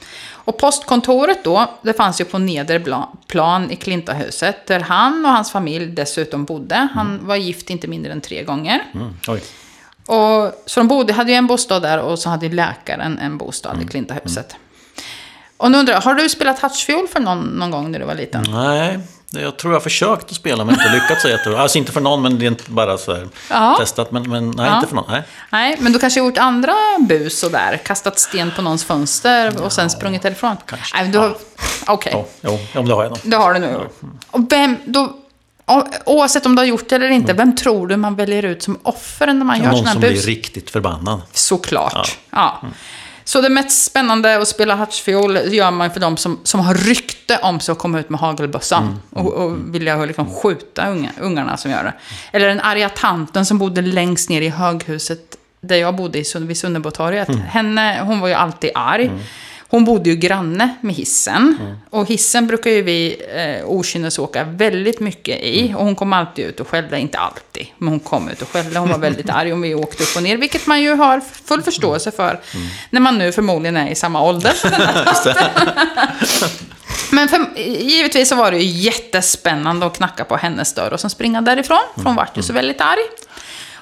[0.44, 2.84] Och postkontoret då, det fanns ju på nedre
[3.26, 4.66] plan i Klintahuset.
[4.66, 6.88] Där han och hans familj dessutom bodde.
[6.94, 8.82] Han var gift inte mindre än tre gånger.
[8.94, 9.14] Mm.
[10.06, 13.72] Och, så de bodde, hade ju en bostad där och så hade läkaren en bostad
[13.74, 13.86] Mm.
[13.86, 14.56] i Klintahuset.
[15.56, 18.14] Och nu undrar jag, har du spelat hartsfiol för någon, någon gång när du var
[18.14, 18.44] liten?
[18.48, 21.60] Nej, jag tror jag har försökt att spela men inte lyckats så jättebra.
[21.62, 23.76] Alltså inte för någon, men det är inte bara så här Ja.
[23.80, 24.10] testat.
[24.12, 24.74] Men, men nej, Ja.
[24.76, 25.10] inte för någon.
[25.10, 25.22] Nej.
[25.50, 26.72] Nej, men du kanske har gjort andra
[27.08, 27.76] bus och där.
[27.76, 30.56] Kastat sten på någons fönster och sen sprungit därifrån.
[30.66, 30.96] kanske.
[30.96, 31.36] Nej, men du har...
[31.86, 32.12] Okej.
[32.16, 33.18] Jo, jo, ja, det har jag nog.
[33.22, 33.76] Det har du nu.
[34.30, 35.12] Och vem, då,
[36.06, 38.78] oavsett om du har gjort det eller inte, vem tror du man väljer ut som
[38.82, 40.24] offer när man gör Någon sådana som här bus?
[40.24, 41.22] blir riktigt förbannad.
[41.32, 42.18] Såklart.
[42.30, 42.60] Ja.
[43.24, 47.38] Så det mest spännande att spela hartsfiol gör man för de som, som har rykte
[47.42, 51.70] om sig att komma ut med hagelbössan och, och vilja liksom skjuta unga, ungarna som
[51.70, 51.94] gör det.
[52.32, 56.56] Eller den arga tanten som bodde längst ner i höghuset där jag bodde i, vid
[56.56, 57.28] Sunnerbotorget.
[57.28, 59.10] Henne, hon var ju alltid arg.
[59.70, 61.56] Hon bodde ju granne med hissen.
[61.90, 65.74] Och hissen brukar ju vi eh, okynnesåka väldigt mycket i.
[65.76, 68.78] Och hon kom alltid ut och skällde, inte alltid, men hon kom ut och skällde.
[68.78, 71.62] Hon var väldigt arg om vi åkte upp och ner, vilket man ju har full
[71.62, 72.40] förståelse för.
[72.90, 74.52] När man nu förmodligen är i samma ålder.
[74.52, 75.04] som den här
[77.10, 81.10] men för, givetvis så var det ju jättespännande att knacka på hennes dörr och sen
[81.10, 81.82] springa därifrån.
[81.94, 83.00] För hon vart ju så väldigt arg.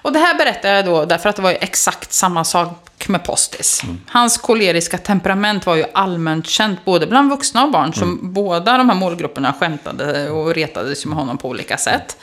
[0.02, 3.24] Och det här berättar jag då därför att det var ju exakt samma sak med
[3.24, 3.82] Postis.
[4.08, 7.94] Hans koleriska temperament var ju allmänt känt både bland vuxna och barn.
[7.94, 12.16] Som båda de här målgrupperna skämtade och retades med honom på olika sätt.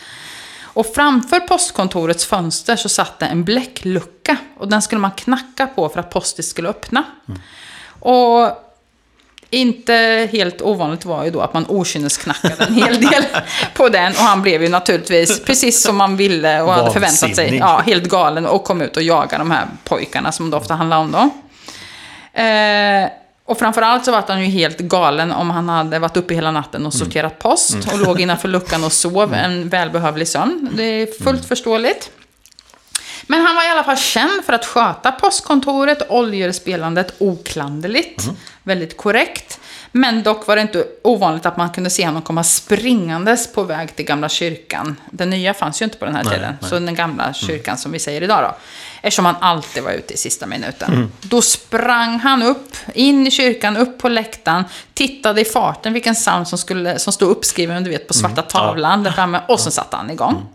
[0.63, 4.38] Och framför postkontorets fönster så satt det en bläcklucka.
[4.57, 7.03] Och den skulle man knacka på för att Postis skulle öppna.
[7.99, 8.64] Och
[9.49, 13.23] inte helt ovanligt var ju då att man okynnesknackade en hel del
[13.73, 14.12] på den.
[14.12, 18.03] Och han blev ju naturligtvis, precis som man ville och hade förväntat sig, ja, helt
[18.03, 21.29] galen och kom ut och jagade de här pojkarna som det ofta handlar om då.
[22.41, 23.10] Eh,
[23.45, 26.86] och framförallt så var han ju helt galen om han hade varit uppe hela natten
[26.86, 30.69] och sorterat post och låg innanför luckan och sov en välbehövlig sömn.
[30.73, 32.12] Det är fullt förståeligt.
[33.27, 38.23] Men han var i alla fall känd för att sköta postkontoret, oljespelandet oklanderligt.
[38.63, 39.59] Väldigt korrekt.
[39.91, 43.95] Men dock var det inte ovanligt att man kunde se honom komma springandes på väg
[43.95, 44.95] till gamla kyrkan.
[45.11, 46.55] Den nya fanns ju inte på den här Nej, tiden.
[46.61, 46.69] nej.
[46.69, 48.55] Så den gamla kyrkan som vi säger idag då.
[49.01, 51.11] Eftersom han alltid var ute i sista minuten.
[51.21, 56.45] Då sprang han upp, in i kyrkan, upp på läktaren, tittade i farten vilken psalm
[56.45, 59.41] som, skulle, som stod uppskriven du vet, på svarta tavlan där framme.
[59.47, 60.45] Och så satte han igång.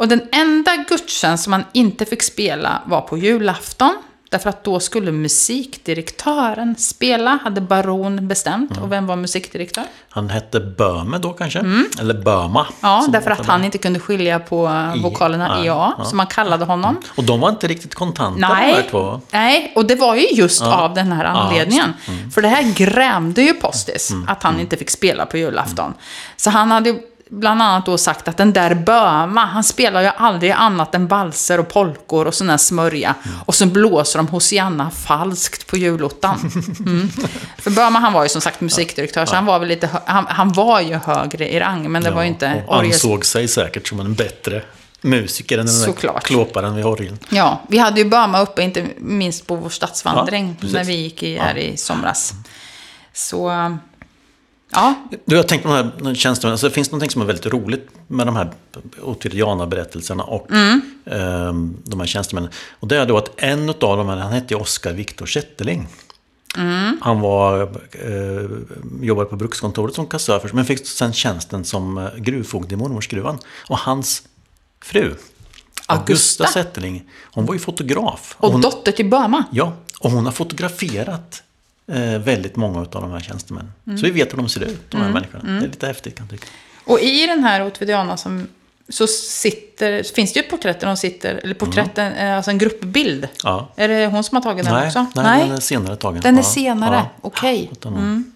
[0.00, 3.96] Och den enda gudstjänst som han inte fick spela var på julafton.
[4.30, 8.78] Därför att då skulle musikdirektören spela, hade baron bestämt.
[8.78, 9.84] Och vem var musikdirektör?
[10.08, 11.58] Han hette Böme då kanske?
[12.00, 12.60] Eller Böma.
[12.60, 12.72] Mm.
[12.80, 15.94] Ja, som därför att han inte kunde skilja på I, vokalerna ja, I och A,
[15.98, 16.04] ja.
[16.04, 17.00] så man kallade honom.
[17.16, 19.20] Och de var inte riktigt kontanta de här Nej, två.
[19.30, 21.92] nej, och det var ju just av den här anledningen.
[22.34, 25.94] För det här grämde ju Postis, att han inte fick spela på julafton.
[26.36, 30.50] Så han hade bland annat då sagt att den där Böma, han spelar ju aldrig
[30.50, 33.14] annat än valser och polkor och sån där smörja.
[33.46, 36.50] Och så blåser de Hosianna falskt på julottan.
[36.80, 37.10] Mm.
[37.58, 40.52] För Böma han var ju som sagt musikdirektör, så han var väl lite, han, han
[40.52, 44.00] var ju högre i rang, men det var ju inte och ansåg sig säkert som
[44.00, 44.62] en bättre
[45.02, 46.24] musiker än den där Såklart.
[46.24, 47.18] klåparen vid orgeln.
[47.28, 51.22] Ja, vi hade ju Böma uppe, inte minst på vår stadsvandring, Ja, när vi gick
[51.22, 52.32] i, här i somras.
[53.12, 53.50] Så,
[54.72, 56.52] ja, Du, jag tänkte på de här tjänstemännen.
[56.52, 58.50] Alltså, det finns något som är väldigt roligt med de här
[59.02, 60.80] Otvidiana-berättelserna och Mm.
[61.06, 62.50] ehm, de här tjänstemännen.
[62.80, 65.88] Och det är då att en av dem, han hette Oskar Viktor Zetterling.
[66.56, 66.98] Mm.
[67.02, 68.50] Han var, eh,
[69.02, 73.38] jobbade på brukskontoret som kassör först, men fick sen tjänsten som eh, gruvfogde i mormorsgruvan.
[73.68, 74.22] Och hans
[74.84, 76.46] fru, Augusta, Augusta.
[76.46, 77.02] Zetterling,
[77.32, 78.36] hon var ju fotograf.
[78.38, 79.44] och hon, dotter till Böma.
[79.52, 81.49] Ja, och hon har fotograferat eh,
[82.18, 83.72] väldigt många av de här tjänstemännen.
[83.86, 83.98] Mm.
[83.98, 85.44] Så vi vet hur de ser ut, de här människorna.
[85.44, 86.52] Det är lite häftigt kan jag tycka.
[86.84, 88.46] Och i den här Otvidiana som
[88.88, 92.58] så sitter, finns det ju ett porträtt där de sitter, eller porträtten, eh, alltså en
[92.58, 93.28] gruppbild.
[93.44, 93.68] Ja.
[93.76, 95.06] Är det hon som har tagit den Nej, också?
[95.14, 96.20] nej, den är senare tagen.
[96.22, 97.10] Den är senare, ja.
[97.20, 97.68] okej.
[97.72, 98.32] Utan hon-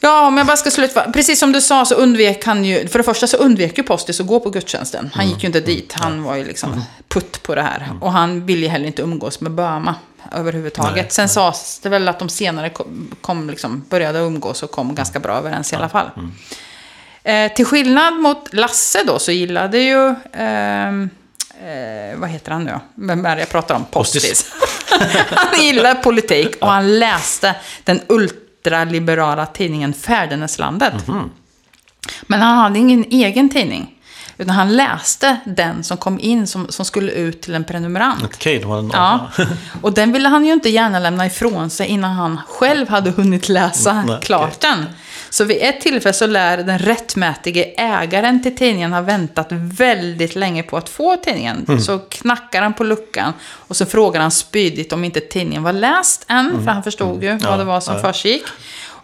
[0.00, 1.12] Ja, om jag bara ska sluta.
[1.12, 4.20] Precis som du sa så undvek han ju, för det första så undvek ju Postis
[4.20, 5.10] att gå på gudstjänsten.
[5.14, 7.88] Han gick ju inte dit, han var ju liksom putt på det här.
[8.00, 9.94] Och han ville ju heller inte umgås med Böma
[10.32, 10.94] överhuvudtaget.
[10.96, 14.94] Nej, Sen sades det väl att de senare kom, kom liksom, började umgås och kom
[14.94, 16.10] ganska bra överens i alla fall.
[17.22, 21.10] Eh, till skillnad mot Lasse då så gillade ju, ehm,
[21.60, 22.78] eh, vad heter han nu?
[22.94, 23.84] Vem är det jag pratar om?
[23.84, 24.22] Postis.
[24.22, 24.52] Postis.
[25.30, 28.00] han gillar politik och han läste den
[28.64, 30.94] ultraliberala tidningen Fäderneslandet.
[32.22, 33.94] Men han hade ingen egen tidning.
[34.38, 38.24] Utan han läste den som kom in som, som skulle ut till en prenumerant.
[38.24, 38.90] Okej, de har en...
[38.92, 39.30] Ja,
[39.82, 43.48] och den ville han ju inte gärna lämna ifrån sig innan han själv hade hunnit
[43.48, 44.86] läsa Nej, klart den.
[45.30, 50.62] Så vid ett tillfälle så lär den rättmätige ägaren till tidningen ha väntat väldigt länge
[50.62, 51.64] på att få tidningen.
[51.68, 51.80] Mm.
[51.80, 56.24] Så knackar han på luckan och så frågar han spydigt om inte tidningen var läst
[56.28, 57.40] än, för han förstod ju Mm.
[57.42, 58.00] Ja, vad det var som ja.
[58.00, 58.44] försiggick.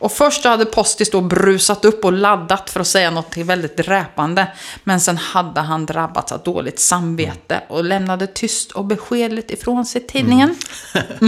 [0.04, 4.52] Och först hade Postis då brusat upp och laddat för att säga något väldigt dräpande.
[4.84, 10.06] Men sen hade han drabbats av dåligt samvete och lämnade tyst och beskedligt ifrån sig
[10.06, 10.56] tidningen.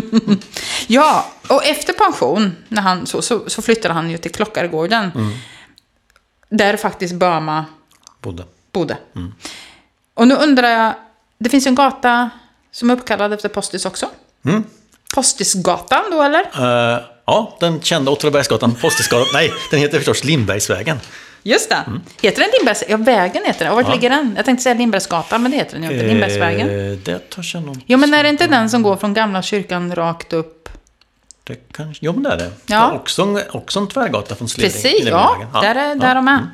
[0.86, 5.10] ja, och efter pension, när han, så, så, så flyttade han ju till Klockaregården.
[6.48, 7.64] Där faktiskt Burma
[8.20, 8.44] Bodde.
[8.72, 8.96] bodde.
[10.14, 10.94] Och nu undrar jag,
[11.38, 12.30] det finns en gata
[12.70, 14.08] som är uppkallad efter Postis också.
[15.14, 16.40] Postisgatan då eller?
[16.94, 19.26] Eh, ja, den kända Åtvidabergsgatan, Postisgatan.
[19.32, 21.00] Nej, den heter förstås Lindbergsvägen.
[21.42, 21.84] Just det.
[22.22, 22.84] Heter den Lindbergs...
[22.88, 23.74] Ja, vägen heter den.
[23.74, 24.32] Och vart ligger den?
[24.36, 26.06] Jag tänkte säga Lindbergsgatan, men det heter den ju inte.
[26.06, 26.90] Lindbergsvägen.
[26.90, 27.84] Eh, det törs jag nog...
[27.86, 30.68] Jo, men är det inte den som går från gamla kyrkan rakt upp?
[31.44, 32.06] Det kanske...
[32.06, 32.50] Jo, men det är det.
[32.66, 32.80] Ja.
[32.80, 34.72] Det är också också en tvärgata från Sleding.
[34.72, 35.36] Precis, ja.
[35.62, 36.46] Där är där de är.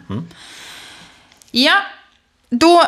[1.51, 1.75] Ja,
[2.51, 2.85] då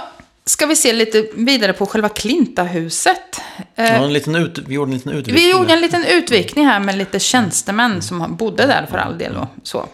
[0.46, 3.40] ska vi se lite vidare på själva Klintahuset.
[3.74, 5.34] Eh, Ja, en liten ut, vi gjorde en liten utvikning.
[5.44, 9.36] Vi gjorde en liten utvikning här med lite tjänstemän som bodde där för all del.
[9.36, 9.86] Och så.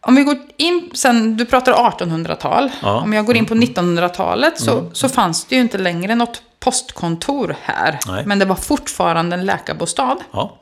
[0.00, 2.70] Om vi går in, sen, du pratar 1800-tal.
[2.82, 2.90] Ja.
[2.90, 3.02] Mm.
[3.02, 7.56] Om jag går in på 1900-talet så, så fanns det ju inte längre något postkontor
[7.62, 7.98] här.
[8.06, 8.26] Nej.
[8.26, 10.16] Men det var fortfarande en läkarbostad.
[10.32, 10.58] Ja,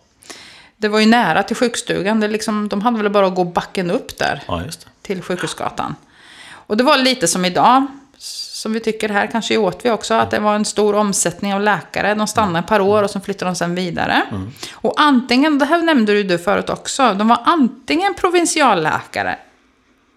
[0.76, 2.20] Det var ju nära till sjukstugan.
[2.20, 4.62] Det liksom, de hade väl bara att gå backen upp där ja,
[5.02, 5.94] till Sjukhusgatan.
[6.48, 7.86] Och det var lite som idag,
[8.56, 11.60] som vi tycker här, kanske i Åtvi också, att det var en stor omsättning av
[11.60, 12.14] läkare.
[12.14, 14.22] De stannade ett par år och så flyttade de sen vidare.
[14.74, 19.38] Och antingen, det här nämnde du förut också, de var antingen provinsialläkare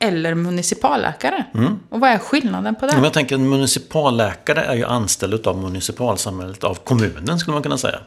[0.02, 1.46] eller municipalläkare.
[1.90, 2.98] Och vad är skillnaden på det?
[3.04, 8.00] Jag tänker en municipalläkare är ju anställd av municipalsamhället, av kommunen skulle man kunna säga.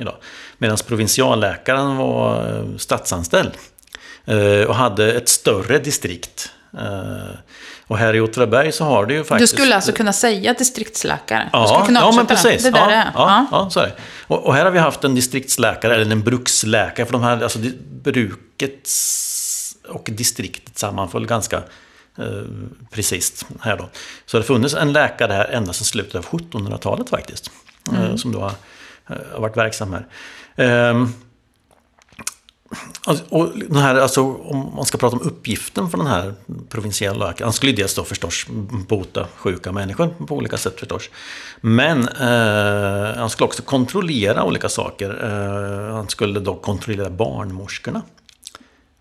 [0.00, 0.14] Idag.
[0.58, 3.52] Medan provinsialläkaren var eh, statsanställd.
[4.24, 6.50] eh, Och hade ett större distrikt.
[7.88, 9.54] Eh, Och här i Åtvidaberg så har det ju Du faktiskt...
[9.54, 11.48] skulle alltså kunna säga distriktsläkare?
[11.52, 12.62] du Ja, skulle kunna ja men precis.
[12.62, 13.10] Det, där ja, det är.
[13.14, 13.92] ja, ja, så är det.
[14.26, 17.58] Och, och här har vi haft en distriktsläkare, eller en bruksläkare, för de här, alltså
[18.02, 21.56] brukets och distriktet sammanföll ganska
[22.18, 22.24] eh,
[22.90, 23.88] precis här då.
[24.26, 27.50] Så det har funnits en läkare här ända sedan slutet av 1700-talet faktiskt.
[27.92, 28.52] Eh, som då har,
[29.10, 30.06] eh, har varit verksam här.
[30.56, 31.12] Ehm,
[33.04, 36.34] Alltså, Och den här, alltså, om man ska prata om uppgiften för den här
[36.68, 37.46] provinsiella läkaren.
[37.46, 38.46] Han skulle ju dels då förstås
[38.88, 41.10] bota sjuka människor på olika sätt förstås.
[41.60, 45.24] Men eh, han skulle också kontrollera olika saker.
[45.24, 48.02] Eh, han skulle då kontrollera barnmorskorna.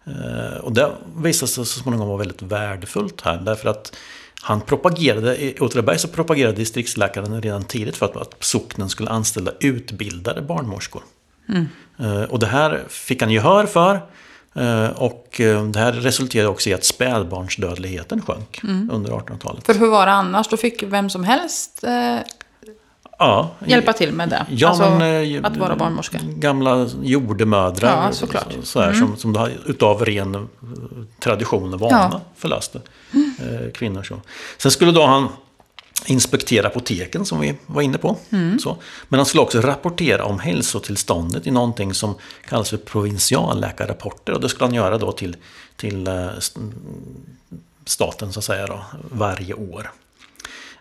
[0.06, 3.38] Eh, och det visade sig så småningom vara väldigt värdefullt här.
[3.38, 3.96] Därför att
[4.42, 9.52] han propagerade, i Åtvidaberg så propagerade distriktsläkaren redan tidigt för att, att socknen skulle anställa
[9.60, 11.04] utbildade barnmorskor.
[12.00, 13.96] Eh, Och det här fick han gehör för.
[14.56, 18.90] Eh, Och eh, det här resulterade också i att spädbarnsdödligheten sjönk Mm.
[18.94, 19.66] under 1800-talet.
[19.66, 20.48] För hur var det annars?
[20.48, 22.18] Då fick vem som helst eh,
[23.20, 24.46] Ja, hjälpa till med det.
[24.50, 26.20] Ja, alltså, men, att vara barnmorska.
[26.24, 28.06] Gamla jordemödrar.
[28.06, 28.50] Ja, såklart.
[28.54, 28.62] Mm.
[28.62, 30.48] Så, så här, som, som utav ren
[31.20, 32.06] tradition och vana Ja.
[32.06, 32.20] Mm.
[32.36, 32.80] förlöste
[33.14, 34.04] eh, kvinnor.
[34.04, 34.22] Så.
[34.58, 35.28] Sen skulle då han
[36.10, 38.18] inspektera apoteken som vi var inne på.
[38.30, 38.60] Mm.
[38.60, 38.78] Så.
[39.10, 42.16] Men han skulle också rapportera om hälsotillståndet i någonting som
[42.50, 44.34] kallas för provinsialläkarrapporter.
[44.34, 45.38] Och det skulle han göra då till,
[45.76, 46.60] till eh, st-
[47.86, 49.92] staten så att säga då, varje år.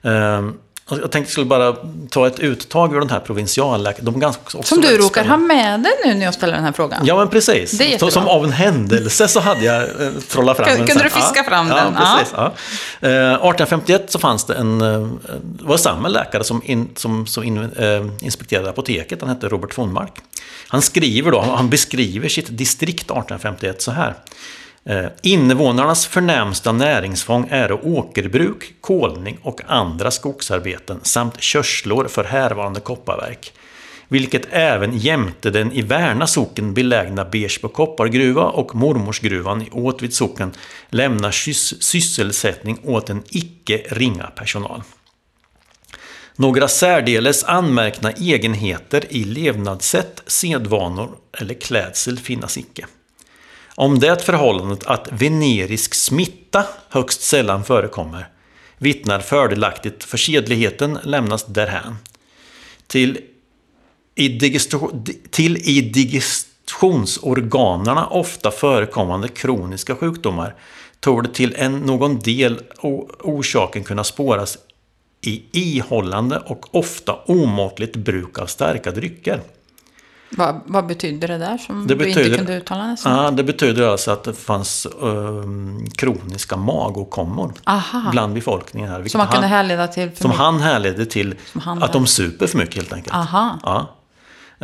[0.02, 0.54] Ehm,
[0.88, 1.76] Jag tänkte jag skulle bara
[2.10, 4.04] ta ett uttag ur den här provinsialläkaren.
[4.04, 7.06] De ganska Som du råkar ha med dig nu när jag ställer den här frågan.
[7.06, 7.70] Ja men precis.
[7.70, 8.10] Det är så, jättebra.
[8.10, 10.86] som av en händelse så hade jag eh, trollat fram Kunde- den.
[10.86, 11.94] kunde du fiska fram ja, den?
[11.94, 12.34] Ja, precis.
[12.36, 12.44] Ja.
[13.08, 15.08] Eh, 1851 så fanns det en, eh,
[15.42, 19.20] det var samma läkare som, in, som, som in, eh, inspekterade apoteket.
[19.20, 20.12] Han hette Robert von Mark.
[20.68, 24.14] Han skriver då, han beskriver sitt distrikt 1851 så här.
[24.86, 33.52] Eh, invånarnas förnämsta näringsfång är åkerbruk, kolning och andra skogsarbeten samt körslor för härvarande kopparverk.
[34.08, 40.52] Vilket även jämte den i Värna socken belägna Bersbo koppargruva och Mormorsgruvan i Åtvid socken
[40.88, 44.82] lämnar sys- sysselsättning åt en icke ringa personal.
[46.36, 52.86] Några särdeles anmärkna egenheter i levnadssätt, sedvanor eller klädsel finnas icke.
[53.74, 58.28] Om det förhållandet att venerisk smitta högst sällan förekommer
[58.78, 61.96] vittnar fördelaktigt för sedligheten lämnas därhän.
[62.86, 63.20] Till
[64.14, 64.40] i,
[65.30, 70.54] till i digestionsorganerna ofta förekommande kroniska sjukdomar
[71.00, 72.60] torde till en någon del
[73.20, 74.58] orsaken kunna spåras
[75.20, 79.40] i ihållande och ofta omåttligt bruk av starka drycker.
[80.36, 83.24] Vad, vad betyder det där som Det du betyder- inte kunde uttala nästan?
[83.24, 88.08] Ja, det betyder alltså att det fanns ehm, kroniska magåkommor Aha.
[88.10, 89.04] bland befolkningen här.
[89.08, 90.40] Som man kunde härleda till som mycket?
[90.44, 93.14] han härledde till han att de super för mycket helt enkelt.
[93.14, 93.58] Aha.
[93.62, 93.96] Ja.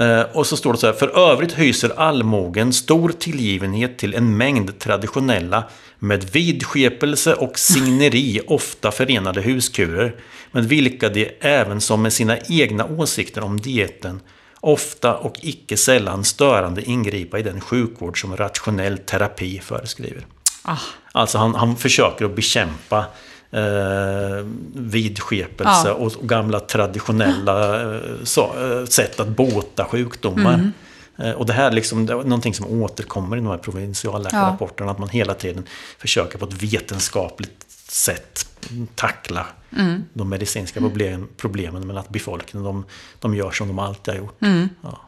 [0.04, 4.36] Eh, Och så står det så här, för övrigt hyser allmogen stor tillgivenhet till en
[4.36, 5.64] mängd traditionella
[5.98, 10.14] med vidskepelse och signeri ofta förenade huskurer,
[10.52, 14.20] med vilka de även som med sina egna åsikter om dieten
[14.60, 20.26] ofta och icke sällan störande ingripa i den sjukvård som rationell terapi föreskriver.
[20.62, 20.78] Ah.
[21.12, 23.04] Alltså han, han försöker att bekämpa
[23.50, 25.92] eh, vidskepelse Ja.
[25.92, 30.54] och, och gamla traditionella eh, så, eh, sätt att bota sjukdomar.
[30.54, 30.72] Mm.
[31.18, 34.90] Eh, och det här liksom, det är någonting som återkommer i de här provinsialläkarrapporterna.
[34.90, 35.64] Att man hela tiden
[35.98, 38.46] försöker på ett vetenskapligt sätt
[38.94, 39.46] tackla
[39.76, 40.04] Mm.
[40.12, 41.86] de medicinska problem, problemen.
[41.86, 42.84] Men att befolkningen de,
[43.20, 44.42] de gör som de alltid har gjort.
[44.42, 44.68] Mm.
[44.82, 45.00] Ja.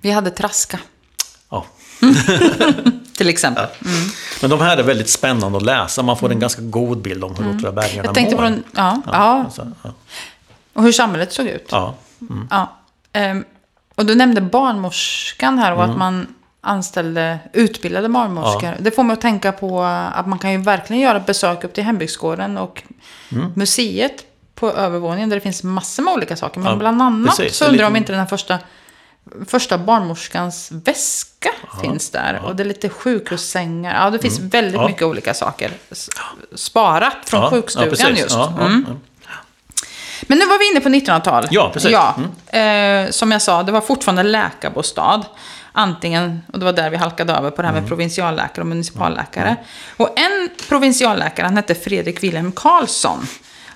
[0.00, 0.78] Vi hade Traska,
[1.50, 1.66] Ja.
[3.16, 3.66] till exempel.
[4.40, 6.02] Men de här är väldigt spännande att läsa.
[6.02, 8.04] Man får en ganska god bild om hur Åtvidabergarna Mm.
[8.04, 8.42] Jag tänkte mår.
[8.42, 9.12] på den, ja, ja.
[9.44, 9.92] Alltså, ja.
[10.72, 11.68] Och hur samhället såg ut.
[11.70, 11.94] ja.
[12.50, 12.76] Ja.
[13.12, 13.44] Ehm,
[13.94, 16.26] och du nämnde barnmorskan här och att man
[16.60, 18.64] anställde utbildade barnmorskor.
[18.64, 18.74] Ja.
[18.78, 19.82] Det får mig att tänka på
[20.14, 22.82] att man kan ju verkligen göra besök upp till hembygdsgården och
[23.32, 23.52] Mm.
[23.56, 26.60] museet på övervåningen där det finns massor med olika saker.
[26.60, 27.56] Men Ja, bland annat precis.
[27.56, 28.58] så undrar jag om inte den här första,
[29.46, 31.50] första barnmorskans väska
[31.82, 32.40] finns där.
[32.44, 34.04] Och det är lite sjukhussängar.
[34.04, 34.82] Ja, det finns väldigt Mm.
[34.82, 34.88] Ja.
[34.88, 35.70] mycket olika saker
[36.54, 38.30] sparat från Ja, sjukstugan ja, just.
[38.30, 38.86] Ja, ja, Mm.
[38.88, 38.94] ja.
[40.22, 41.46] Men nu var vi inne på 1900-tal.
[41.50, 41.90] Ja, precis.
[41.90, 42.14] Ja,
[42.52, 43.06] Mm.
[43.06, 45.22] eh, som jag sa, det var fortfarande läkarbostad.
[45.72, 47.82] Antingen, och det var där vi halkade över på det här Mm.
[47.82, 49.56] med provinsialläkare och municipalläkare.
[49.96, 53.26] Och en provinsialläkare, han hette Fredrik Wilhelm Karlsson.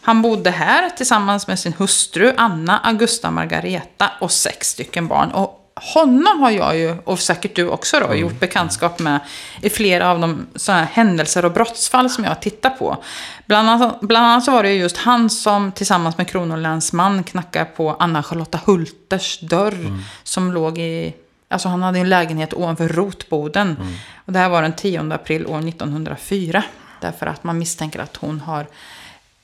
[0.02, 5.30] Han bodde här tillsammans med sin hustru Anna Augusta Margareta och sex stycken barn.
[5.30, 5.60] Och
[5.94, 9.20] honom har jag ju, och säkert du också då, gjort bekantskap med
[9.62, 13.02] i flera av de såna händelser och brottsfall som jag har tittat på.
[13.46, 17.64] Bland annat, bland annat så var det ju just han som tillsammans med kronolänsman knackade
[17.64, 20.00] på Anna-Charlotta Hulters dörr.
[20.22, 21.14] Som låg i,
[21.48, 23.76] alltså han hade en lägenhet ovanför Rotboden.
[24.24, 26.64] Och det här var den 10 april år 1904.
[27.00, 28.66] Därför att man misstänker att hon har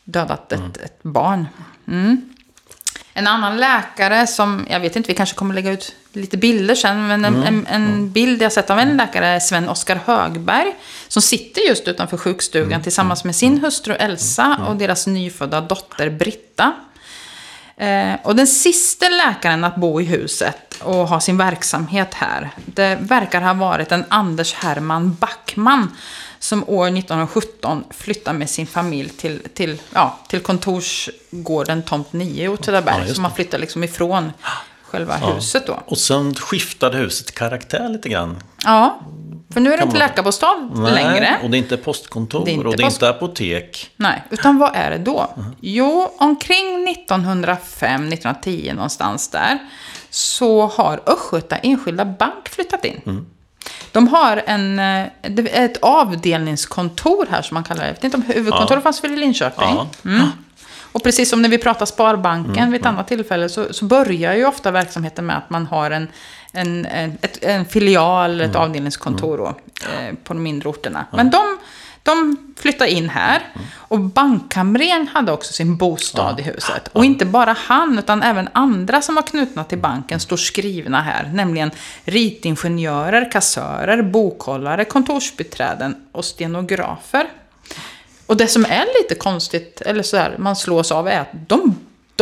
[0.05, 1.47] dödat ett, ett barn.
[1.89, 2.35] Mm.
[3.13, 7.07] En annan läkare som, jag vet inte, vi kanske kommer lägga ut lite bilder sen,
[7.07, 10.75] men en, en, en bild jag sett av en läkare är Sven Oskar Högberg.
[11.09, 16.73] Som sitter just utanför sjukstugan tillsammans med sin hustru Elsa och deras nyfödda dotter Britta.
[17.81, 22.99] Eh, och den sista läkaren att bo i huset och ha sin verksamhet här, det
[23.01, 25.97] verkar ha varit en Anders Herman Backman
[26.39, 32.45] som år 1917 flyttade med sin familj till, till, ja, till kontorsgården Tomt 9 i
[32.45, 33.03] Ja, Åtvidaberg.
[33.03, 34.33] just så man flyttade liksom ifrån
[34.83, 35.83] själva huset då.
[35.87, 38.37] Och sen skiftade huset karaktär lite grann.
[38.65, 39.01] Ja,
[39.53, 41.39] För nu är det inte man- läkarbostad Nej, längre.
[41.43, 43.91] och det är inte postkontor Det är inte och det är post- inte apotek.
[43.97, 45.31] Nej, utan vad är det då?
[45.61, 49.59] Jo, omkring 1905-1910 någonstans där
[50.11, 53.27] så har Östgöta Enskilda Bank flyttat in.
[53.93, 55.07] De har en, eh,
[55.53, 57.87] ett avdelningskontor här som man kallar det.
[57.89, 59.69] Jag vet inte om huvudkontoret fanns väl i Linköping.
[59.69, 59.87] Ja.
[60.05, 60.27] Mm.
[60.93, 64.47] Och precis som när vi pratar Sparbanken vid ett annat tillfälle så, så börjar ju
[64.47, 66.09] ofta verksamheten med att man har en,
[66.53, 71.07] en, en, ett, en filial, ett avdelningskontor då, eh, på de mindre orterna.
[71.13, 71.59] Men de,
[72.03, 73.43] de flyttar in här.
[73.75, 76.89] Och bankkamrern hade också sin bostad i huset.
[76.93, 81.31] Och inte bara han, utan även andra som var knutna till banken står skrivna här.
[81.35, 81.71] Nämligen
[82.05, 87.27] ritingenjörer, kassörer, bokhållare, kontorsbiträden och stenografer.
[88.27, 91.77] Och det som är lite konstigt, eller så här, man slås av, är att de,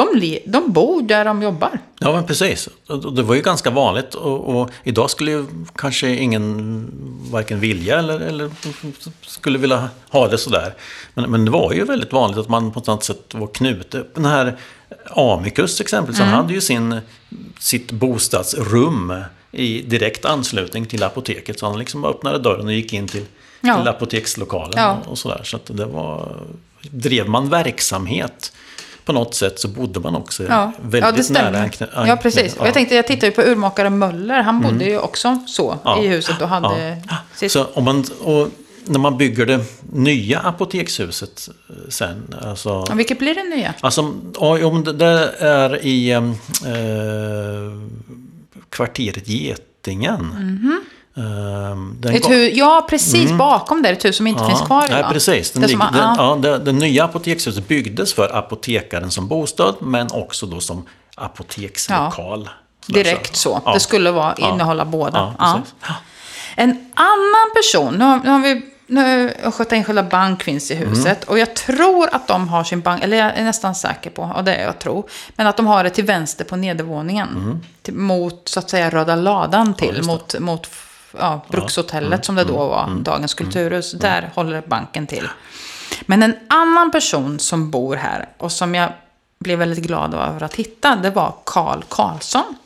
[0.07, 1.79] de, de bor där de jobbar.
[1.99, 2.69] Ja, men precis.
[3.17, 6.91] Det var ju ganska vanligt och, och idag skulle ju kanske ingen
[7.31, 8.51] varken vilja eller, eller
[9.23, 10.75] skulle vilja ha det sådär.
[11.15, 14.15] Men, men det var ju väldigt vanligt att man på något sätt var knutet.
[14.15, 14.57] Den här
[15.11, 16.33] Amicus exempelvis, Mm.
[16.33, 17.01] han hade ju sin,
[17.59, 19.15] sitt bostadsrum
[19.53, 21.59] i direkt anslutning till apoteket.
[21.59, 23.25] Så han liksom öppnade dörren och gick in till,
[23.61, 23.77] Ja.
[23.79, 24.99] till apotekslokalen Ja.
[25.07, 25.41] och sådär.
[25.45, 26.37] Så att det var...
[26.91, 28.53] Drev man verksamhet
[29.09, 31.71] på något sätt så bodde man också Ja, väldigt ja nära
[32.07, 32.55] ja, precis.
[32.55, 32.65] Och ja.
[32.67, 34.43] jag tänkte, jag tittade ju på urmakare Möller.
[34.43, 36.03] Han bodde ju också så Ja.
[36.03, 37.03] i huset och hade
[37.35, 37.53] sitt...
[37.53, 38.49] Så om man, och
[38.85, 39.61] när man bygger det
[39.93, 42.85] nya apotekshuset eh, sen, alltså...
[42.89, 43.75] Ja, vilket blir det nya?
[43.81, 46.21] Alltså, om det där är i eh,
[48.71, 50.21] kvarteret Getingen.
[50.21, 50.81] Mhm.
[50.83, 50.88] Eh,
[52.01, 53.93] den Ett ga- hus, ja, precis bakom där.
[53.93, 55.13] Ett hus som inte finns kvar Nej, idag.
[55.13, 55.51] precis.
[55.51, 59.75] Den, Det som, den, ja, ja, det, det nya apotekshuset byggdes för apotekaren som bostad,
[59.81, 62.49] men också då som apotekslokal.
[62.87, 63.61] Sådär, direkt så.
[63.65, 63.73] Ja.
[63.75, 64.53] Det skulle vara, Ja.
[64.53, 65.19] innehålla båda.
[65.19, 65.61] Ja, Ja.
[65.89, 65.95] Ja.
[66.57, 71.25] En annan person, nu har, nu har vi nu Östgöta Enskilda Bank finns i huset
[71.25, 74.45] och jag tror att de har sin bank, eller jag är nästan säker på, och
[74.45, 75.05] det är jag tror,
[75.37, 77.61] men att de har det till vänster på nedervåningen.
[77.83, 80.67] Till, mot, så att säga, Röda Ladan till, mot, mot
[81.19, 83.93] ja, Brukshotellet som det då var, dagens kulturhus.
[83.93, 85.29] Där håller banken till.
[86.01, 88.93] Men en annan person som bor här och som jag
[89.41, 92.57] blev väldigt glad över att hitta, det var Karl Karlsson.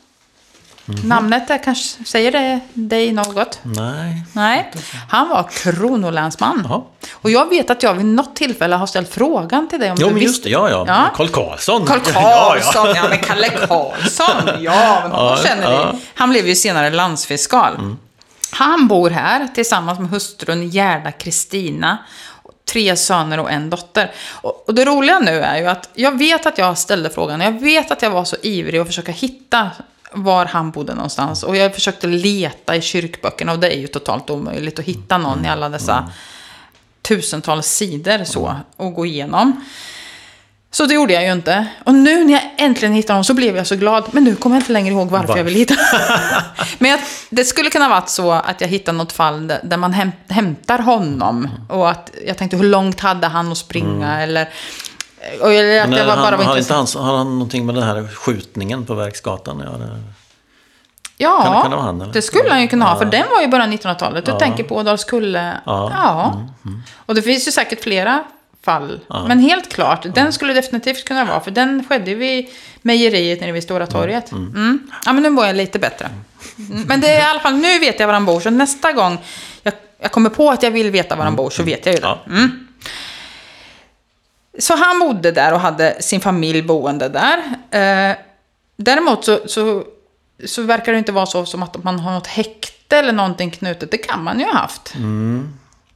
[0.85, 3.59] Namnet är kanske, säger det dig något?
[3.63, 4.23] Nej.
[4.33, 4.71] Nej,
[5.09, 6.61] han var kronolänsman.
[6.69, 6.81] Jaha.
[7.13, 10.07] Och jag vet att jag vid något tillfälle har ställt frågan till dig om Jo,
[10.07, 10.49] du men just visste.
[10.49, 10.53] det.
[10.53, 10.83] Ja, ja.
[10.87, 11.09] Ja.
[11.15, 11.85] Karl Karlsson.
[11.85, 12.95] Karl Ja, Karlsson, ja.
[12.95, 15.91] ja, men Kalle Karlsson, ja, men Ja, känner ja.
[15.91, 15.99] vi.
[16.13, 17.95] Han blev ju senare landsfiskal.
[18.53, 21.97] Han bor här tillsammans med hustrun Gerda Kristina,
[22.65, 24.11] tre söner och en dotter.
[24.41, 27.91] Och, det roliga nu är ju att jag vet att jag ställde frågan, jag vet
[27.91, 29.71] att jag var så ivrig att försöka hitta
[30.11, 31.43] var han bodde någonstans.
[31.43, 35.45] Och jag försökte leta i kyrkböckerna och det är ju totalt omöjligt att hitta någon
[35.45, 36.11] i alla dessa
[37.01, 39.65] tusentals sidor så och gå igenom.
[40.73, 41.67] Så det gjorde jag ju inte.
[41.83, 44.03] Och nu när jag äntligen hittade honom så blev jag så glad.
[44.11, 45.75] Men nu kommer jag inte längre ihåg varför jag vill hitta
[46.77, 46.99] Men jag,
[47.29, 51.49] det skulle kunna varit så att jag hittade något fall där, man häm, hämtar honom.
[51.69, 54.49] Och att jag tänkte hur långt hade han att springa eller...
[55.41, 57.75] Och, eller att jag var, bara han, var har, inte han, har han någonting med
[57.75, 59.99] den här skjutningen på Verksgatan att göra?
[61.17, 62.97] Ja, Kan det- kan det han, det skulle han ju kunna ha.
[62.97, 64.25] För den var ju bara 1900-talet.
[64.25, 65.57] Du tänker på Ådalskulle.
[65.65, 65.91] Ja.
[65.93, 66.41] Ja.
[67.05, 68.23] Och det finns ju säkert flera
[68.63, 68.99] fall.
[69.27, 71.39] Men helt klart, den skulle definitivt kunna vara.
[71.39, 72.49] För den skedde vid
[72.81, 74.31] mejeriet nere vid Stora torget.
[74.31, 74.79] Mm.
[75.05, 76.09] Ja, men nu var jag lite bättre.
[76.57, 76.81] Mm.
[76.81, 78.39] Men det är i alla fall, nu vet jag var han bor.
[78.39, 79.17] Så nästa gång
[79.63, 82.01] jag, jag kommer på att jag vill veta var han bor så vet jag ju
[82.01, 82.07] det.
[82.07, 82.49] Ja.
[84.59, 87.37] Så han bodde där och hade sin familj boende där.
[87.71, 88.17] Eh,
[88.77, 89.83] däremot så, så,
[90.45, 93.91] så verkar det inte vara så som att man har något häkte eller någonting knutet.
[93.91, 94.93] Det kan man ju ha haft.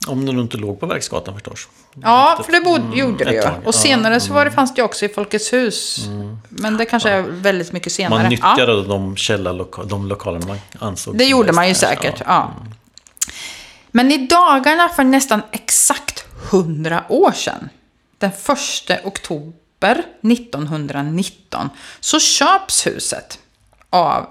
[0.08, 1.68] Om den inte låg på Verksgatan förstås.
[2.04, 3.42] Ja, för det bod, gjorde det ju.
[3.42, 3.72] tag, Och ja.
[3.72, 6.06] senare så var det, fanns det också i Folkets hus.
[6.50, 8.24] Men det kanske är väldigt mycket senare.
[8.24, 8.30] Man Ja.
[8.52, 12.54] nyttjade de källarloka- de lokalerna man ansåg Det gjorde man ju säkert, ja.
[13.92, 17.70] Men i dagarna för nästan exakt 100 år sedan,
[18.18, 23.40] den 1 oktober 1919, så köps huset
[23.90, 24.26] av...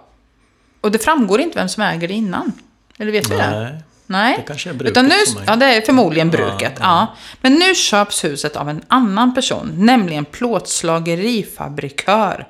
[0.81, 2.53] Och det framgår inte vem som äger det innan.
[2.99, 3.83] Eller vet vi det?
[4.07, 4.37] Nej.
[4.37, 6.73] Det kanske är bruket Utan nu, som är- Ja, det är förmodligen bruket.
[6.81, 7.07] Ja,
[7.41, 12.49] Men nu köps huset av en annan person, nämligen plåtslagerifabrikör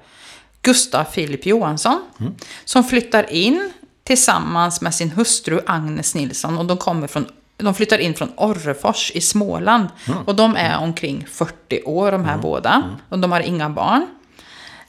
[0.63, 2.03] Gustav Filip Johansson.
[2.21, 2.35] Mm.
[2.65, 3.73] Som flyttar in
[4.05, 6.59] tillsammans med sin hustru Agnes Nilsson.
[6.59, 7.27] Och de, kommer från,
[7.57, 9.89] de flyttar in från Orrefors i Småland.
[10.09, 10.19] Mm.
[10.23, 12.83] Och de är omkring 40 år de här båda.
[13.09, 14.07] Och de har inga barn.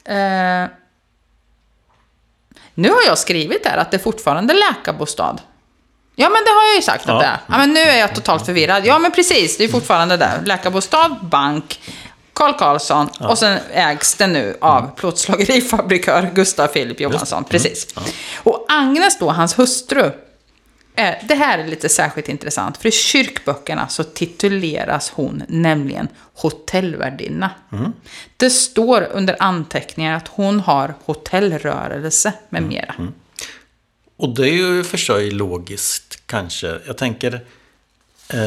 [0.03, 0.65] Eh,
[2.73, 5.35] nu har jag skrivit där att det är fortfarande läkarbostad.
[6.19, 7.39] Ja, men det har jag ju sagt att det är.
[7.47, 8.85] Ja, men nu är jag totalt förvirrad.
[8.85, 9.57] Ja, men precis.
[9.57, 10.41] Det är fortfarande där.
[10.45, 11.79] Läkarbostad, bank,
[12.33, 17.43] Carl Karlsson och sen ägs det nu av plåtslagerifabrikör Gustav Filip Johansson.
[17.43, 17.87] Precis.
[18.37, 20.11] Och Agnes då, hans hustru,
[20.95, 27.51] eh, det här är lite särskilt intressant, för i kyrkböckerna så tituleras hon nämligen hotellvärdinna.
[28.37, 32.95] Det står under anteckningar att hon har hotellrörelse med mera.
[34.19, 36.79] Och det är ju för sig logiskt kanske.
[36.87, 37.33] Jag tänker,
[38.29, 38.37] eh,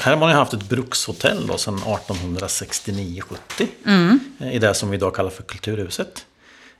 [0.00, 3.68] här har man ju haft ett brukshotell då sedan 1869-70.
[4.40, 6.24] eh, I det som vi idag kallar för Kulturhuset.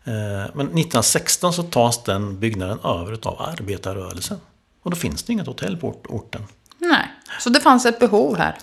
[0.04, 0.12] Eh,
[0.54, 4.38] men 1916 så tas den byggnaden över av arbetarrörelsen.
[4.82, 6.42] Och då finns det inget hotell på ort- orten.
[6.78, 7.06] Nej,
[7.40, 8.58] så det fanns ett behov här.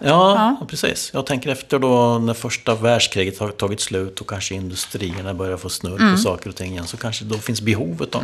[0.60, 1.12] Ja, precis.
[1.14, 5.70] Jag tänker efter då när första världskriget har tagit slut och kanske industrierna börjar få
[5.70, 6.88] snurr på saker och ting igen.
[6.88, 8.22] Så kanske då finns behovet då.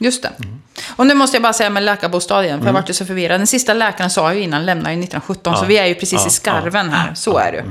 [0.00, 0.30] Just det.
[0.96, 3.40] Och nu måste jag bara säga med läkarbostad igen, för jag vart ju så förvirrad.
[3.40, 6.30] Den sista läkaren sa ju innan, lämnade ju 1917, så vi är ju precis i
[6.30, 7.14] skarven här.
[7.14, 7.64] Så är det ju.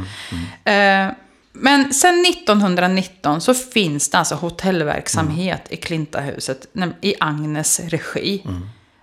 [0.73, 1.11] Eh,
[1.53, 6.67] Men sen 1919 så finns det alltså hotellverksamhet i Klintahuset
[7.01, 8.43] i Agnes regi.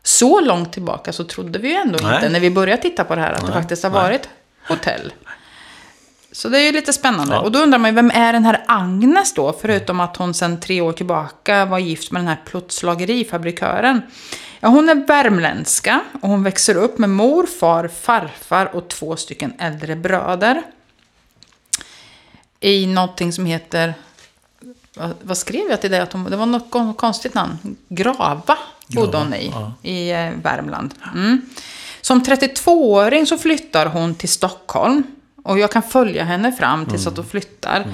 [0.02, 2.14] Så långt tillbaka så trodde vi ju ändå Nej.
[2.14, 4.02] inte, när vi började titta på det här, att det Nej, faktiskt har nej.
[4.02, 4.28] varit
[4.68, 5.12] hotell.
[6.34, 7.34] Så det är ju lite spännande.
[7.34, 7.40] Ja.
[7.40, 9.56] Och då undrar man ju, vem är den här Agnes då?
[9.60, 14.02] Förutom att hon sedan tre år tillbaka var gift med den här plåtslagerifabrikören.
[14.60, 19.52] Ja, hon är värmländska och hon växer upp med mor, far, farfar och två stycken
[19.58, 20.62] äldre bröder.
[22.60, 23.94] I någonting som heter...
[24.96, 26.00] Vad, vad skrev jag till dig?
[26.00, 27.76] Att hon, det var något kon- konstigt namn.
[27.88, 28.58] Grava
[28.88, 29.72] bodde hon i, ja.
[29.82, 30.94] i eh, Värmland.
[31.14, 31.42] Mm.
[32.00, 35.02] Som 32-åring så flyttar hon till Stockholm.
[35.44, 37.86] Och jag kan följa henne fram tills att hon flyttar.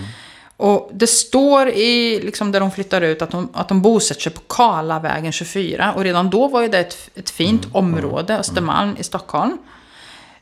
[0.56, 4.32] Och det står i, liksom där hon flyttar ut, att hon, att hon bosätter sig
[4.32, 5.92] på Karlavägen 24.
[5.92, 9.58] Och redan då var ju det ett, ett fint område, Östermalm i Stockholm.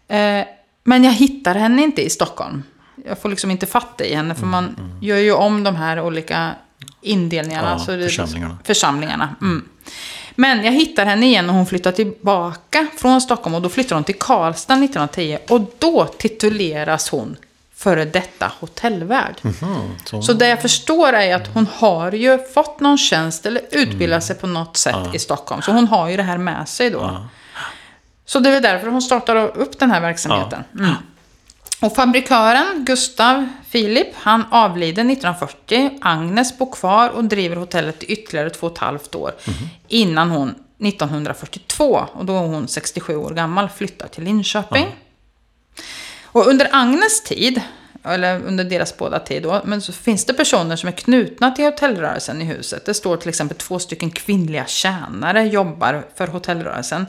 [0.09, 0.45] Eh,
[0.85, 2.63] men jag hittar henne inte i Stockholm.
[3.05, 6.55] Jag får liksom inte fatta i henne, för man gör ju om de här olika
[7.01, 7.71] indelningarna.
[7.71, 8.59] Ja, så det, församlingarna.
[8.65, 9.35] Församlingarna.
[9.41, 9.69] Mm.
[10.41, 14.05] Men jag hittar henne igen och hon flyttar tillbaka från Stockholm och då flyttar hon
[14.05, 17.37] till Karlstad 1910 och då tituleras hon
[17.75, 19.35] före detta hotellvärd.
[20.05, 24.25] Så, Så det jag förstår är att hon har ju fått någon tjänst eller utbildat
[24.25, 25.63] sig på något sätt i Stockholm.
[25.63, 27.27] Så hon har ju det här med sig då.
[28.27, 30.65] Så det är väl därför hon startar upp den här verksamheten.
[31.81, 31.91] Mm.
[31.91, 35.99] Och fabrikören Gustav Filip, han avlider 1940.
[36.01, 39.33] Agnes bor kvar och driver hotellet i ytterligare två och ett halvt år.
[39.89, 44.87] Innan hon 1942, och då är hon 67 år gammal, flyttar till Linköping.
[46.23, 47.63] Och under Agnes tid,
[48.05, 51.65] eller under deras båda tid då, men så finns det personer som är knutna till
[51.65, 52.87] hotellrörelsen i huset.
[52.87, 57.07] Det står till exempel två stycken kvinnliga tjänare jobbar för hotellrörelsen.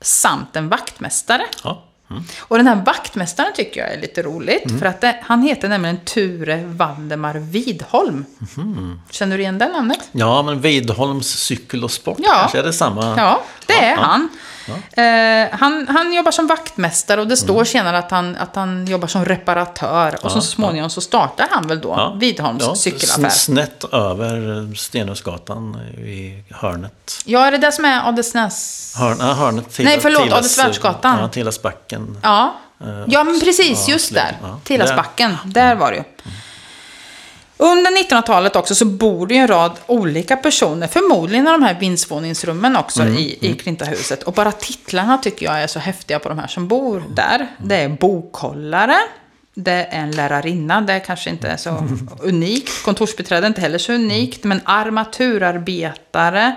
[0.00, 1.42] Samt en vaktmästare.
[1.64, 1.84] ja.
[2.16, 2.24] Mm.
[2.40, 4.78] Och den här vaktmästaren tycker jag är lite roligt.
[4.78, 8.24] För att det, han heter nämligen Ture Valdemar Widholm.
[8.56, 9.00] Mhm.
[9.10, 10.00] Känner du igen det namnet?
[10.12, 12.32] ja, men Vidholms cykel och sport Ja.
[12.40, 13.14] kanske är det samma?
[13.16, 14.28] Ja, det är ja.
[14.72, 15.04] Han.
[15.04, 15.88] Eh, han.
[15.88, 20.18] Han jobbar som vaktmästare och det står senare att han, att han jobbar som reparatör.
[20.22, 22.14] Och så småningom så startar han väl då Ja.
[22.20, 23.22] Widholms Ja, cykelaffär.
[23.22, 27.22] sn- Snett över Stenhusgatan i hörnet.
[27.24, 28.94] Ja, är det det som är Adelsnäs?
[28.98, 31.18] Hörn, ja, hörnet till, Nej, förlåt, Adelsvärdsgatan.
[31.20, 32.18] Ja, Tillasbacken.
[32.22, 32.54] Ja.
[33.06, 34.36] ja, men precis, ja, just där.
[34.42, 34.60] Ja.
[34.64, 36.04] Tillasbacken, där var det ju.
[37.56, 41.80] Under 1900-talet också så bor det ju en rad olika personer, förmodligen i de här
[41.80, 44.22] vindsvåningsrummen också Mm, i, i Klintahuset.
[44.22, 47.46] Och bara titlarna tycker jag är så häftiga på de här som bor där.
[47.58, 48.96] Det är bokhållare,
[49.54, 51.88] det är en lärarinna, det kanske inte är så
[52.22, 52.84] unikt.
[52.84, 56.54] Kontorsbiträde är inte heller så unikt, men armaturarbetare.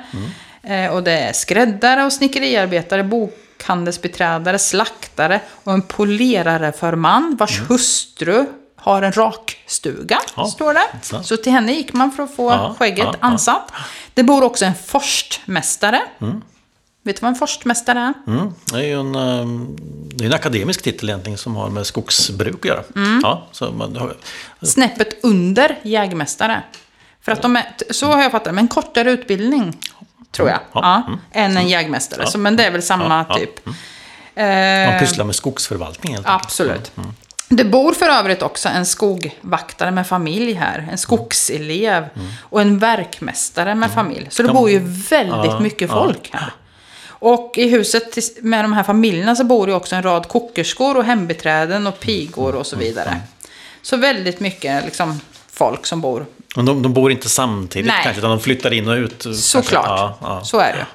[0.64, 7.62] Eh, och det är skräddare och snickeriarbetare, bokhandelsbiträdare, slaktare och en polerare för man vars
[7.70, 8.46] hustru
[8.80, 10.86] har en rakstuga, Ja, står det.
[11.02, 11.24] så.
[11.24, 13.72] Så till henne gick man för att få Ja, skägget ja, ansatt.
[14.14, 16.02] Det bor också en forstmästare.
[17.04, 18.14] Vet du vad en forstmästare är?
[18.32, 18.54] Mm.
[18.72, 19.78] Det är ju en, ehm,
[20.14, 22.84] det är en akademisk titel egentligen som har med skogsbruk att göra.
[22.96, 23.20] Mm.
[23.24, 24.14] Ja, så man,
[24.62, 26.64] Snäppet under jägmästare.
[27.22, 29.78] För att de är, så har jag fattat det, men en kortare utbildning.
[30.32, 30.60] Tror jag.
[30.74, 31.20] Ja, mm.
[31.32, 32.28] Än en jägmästare.
[32.28, 33.66] Så, men det är väl samma typ.
[33.66, 33.76] man
[34.46, 36.46] Eh, pysslar med skogsförvaltning helt enkelt.
[36.46, 36.92] Absolut.
[37.50, 40.88] Det bor för övrigt också en skogvaktare med familj här.
[40.92, 42.06] En skogselev.
[42.42, 44.28] Och en verkmästare med familj.
[44.30, 44.80] Så det bor ju
[45.10, 46.04] väldigt Ja, mycket ja.
[46.04, 46.52] folk här.
[47.20, 51.04] Och i huset med de här familjerna så bor det också en rad kokerskor och
[51.04, 53.22] hembiträden och pigor och så vidare.
[53.82, 55.22] Så väldigt mycket liksom,
[55.52, 56.26] folk som bor.
[56.56, 58.04] Men de, de bor inte samtidigt Nej.
[58.04, 59.26] kanske, utan de flyttar in och ut.
[59.36, 59.86] Såklart.
[59.86, 60.44] Ja, ja.
[60.44, 60.86] Så är det.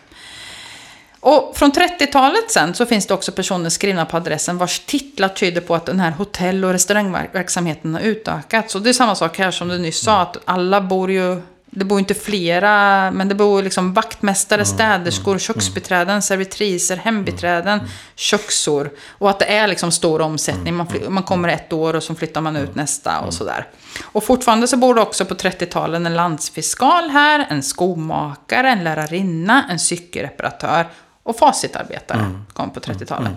[1.24, 5.60] Och från 30-talet sen så finns det också personer skrivna på adressen vars titlar tyder
[5.60, 8.74] på att den här hotell och restaurangverksamheten har utökats.
[8.74, 11.42] Och det är samma sak här som du nyss sa, att alla bor ju
[11.74, 17.80] det bor inte flera, men det bor liksom vaktmästare, städerskor, köksbiträden, servitriser, hembiträden,
[18.14, 18.90] köksor.
[19.08, 20.74] Och att det är liksom stor omsättning.
[20.74, 23.66] Man, man kommer ett år och så flyttar man ut nästa och sådär.
[24.02, 29.64] Och fortfarande så bor det också på 30-talet en landsfiskal här, en skomakare, en lärarinna,
[29.70, 30.86] en cykelreparatör
[31.22, 33.32] och facitarbetare kom på 30-talet.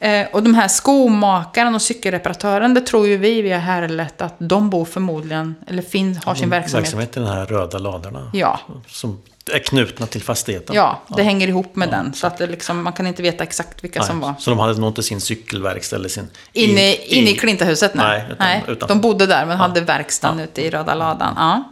[0.00, 4.70] Eh, och de här skomakaren och cykelreparatören, det tror ju vi via Härlet att de
[4.70, 6.84] bor förmodligen, eller fin, har sin verksamhet.
[6.84, 8.30] Verksamhet i de här röda ladorna.
[8.32, 9.22] Ja, Som
[9.52, 10.76] är knutna till fastigheten.
[10.76, 12.14] ja, det hänger ihop med den.
[12.14, 14.34] Så att liksom, man kan inte veta exakt vilka Nej, som var.
[14.38, 16.28] Så de hade nog inte sin cykelverkstad eller sin...
[16.52, 17.94] Inne, in- inne i Klintahuset?
[17.94, 18.06] Nej.
[18.18, 18.62] Nej, utan- nej.
[18.68, 21.34] utan- De bodde där men hade verkstaden ute i röda ladan.
[21.36, 21.64] Ja.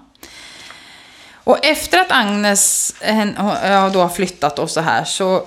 [1.44, 2.94] Och efter att Agnes
[3.64, 5.42] ja, då har flyttat och så här så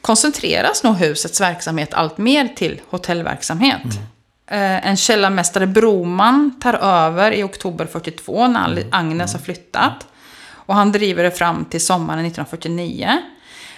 [0.00, 3.82] koncentreras nog husets verksamhet allt mer till hotellverksamhet.
[4.46, 10.06] Eh, En källarmästare Broman tar över i oktober 42 när Al- Agnes har flyttat.
[10.66, 13.22] Och han driver det fram till sommaren 1949.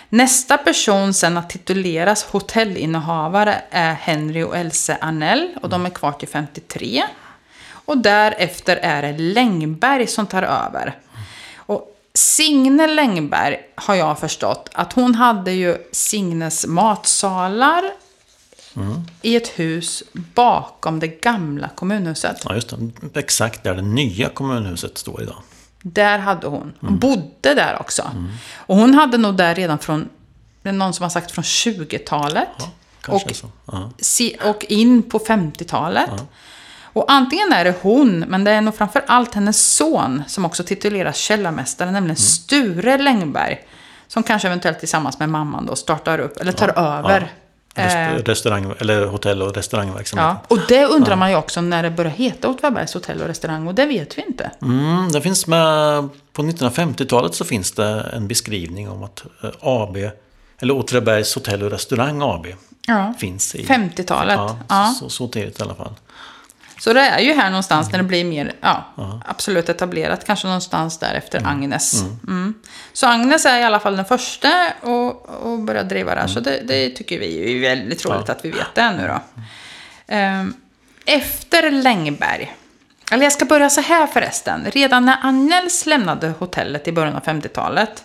[0.09, 6.13] Nästa person sen att tituleras hotellinnehavare är Henry och Else Arnell och de är kvar
[6.13, 7.03] till 53.
[7.87, 10.95] Och därefter är det Längberg som tar över.
[12.19, 17.85] Signe Längberg har jag förstått att hon hade ju Signes matsalar
[19.23, 22.43] i ett hus bakom det gamla kommunhuset.
[22.45, 22.75] Ja, just
[23.13, 23.21] det.
[23.21, 25.37] Exakt där det nya kommunhuset står idag.
[25.83, 26.73] Där hade hon.
[26.81, 28.11] Hon bodde där också.
[28.55, 30.09] Och hon hade nog där redan från,
[30.63, 32.49] det är någon som har sagt från 20-talet.
[33.01, 33.51] Kanske och.
[33.67, 34.51] Ja.
[34.51, 36.11] och in på 50-talet.
[36.95, 40.63] Och antingen är det hon, men det är nog framför allt hennes son som också
[40.65, 43.59] tituleras källarmästare, nämligen Sture Längberg.
[44.09, 47.21] Som kanske eventuellt tillsammans med mamman då startar upp, eller tar över.
[47.21, 47.31] Rest-
[47.77, 50.39] Eh, Restaurang, eller hotell och restaurangverksamhet.
[50.49, 50.57] ja.
[50.57, 53.75] Och det undrar man ju också när det börjar heta Åtvidabergs hotell och restaurang, och
[53.75, 54.51] det vet vi inte.
[54.63, 59.97] Mm, det finns med, på 1950-talet så finns det en beskrivning om att eh, AB,
[60.59, 62.47] eller Åtvidabergs hotell och restaurang AB,
[62.87, 63.15] Ja.
[63.19, 63.65] finns i...
[63.67, 64.37] 50-talet.
[64.37, 64.95] Ja, Ja.
[65.01, 65.93] Så, så tidigt i alla fall.
[66.85, 68.85] Så det är ju här någonstans när det blir mer, ja,
[69.27, 70.25] absolut etablerat.
[70.27, 72.03] Kanske någonstans där efter Agnes.
[72.29, 72.55] Mm.
[72.93, 74.49] Så Agnes är i alla fall den första
[74.81, 76.29] och, och börjar driva det här.
[76.29, 79.43] Så det, det tycker vi är väldigt roligt att vi vet det nu då.
[80.07, 80.55] Ehm,
[81.07, 82.55] Efter Längberg.
[83.11, 84.65] Eller jag ska börja så här förresten.
[84.71, 88.05] Redan när Annels lämnade hotellet i början av 50-talet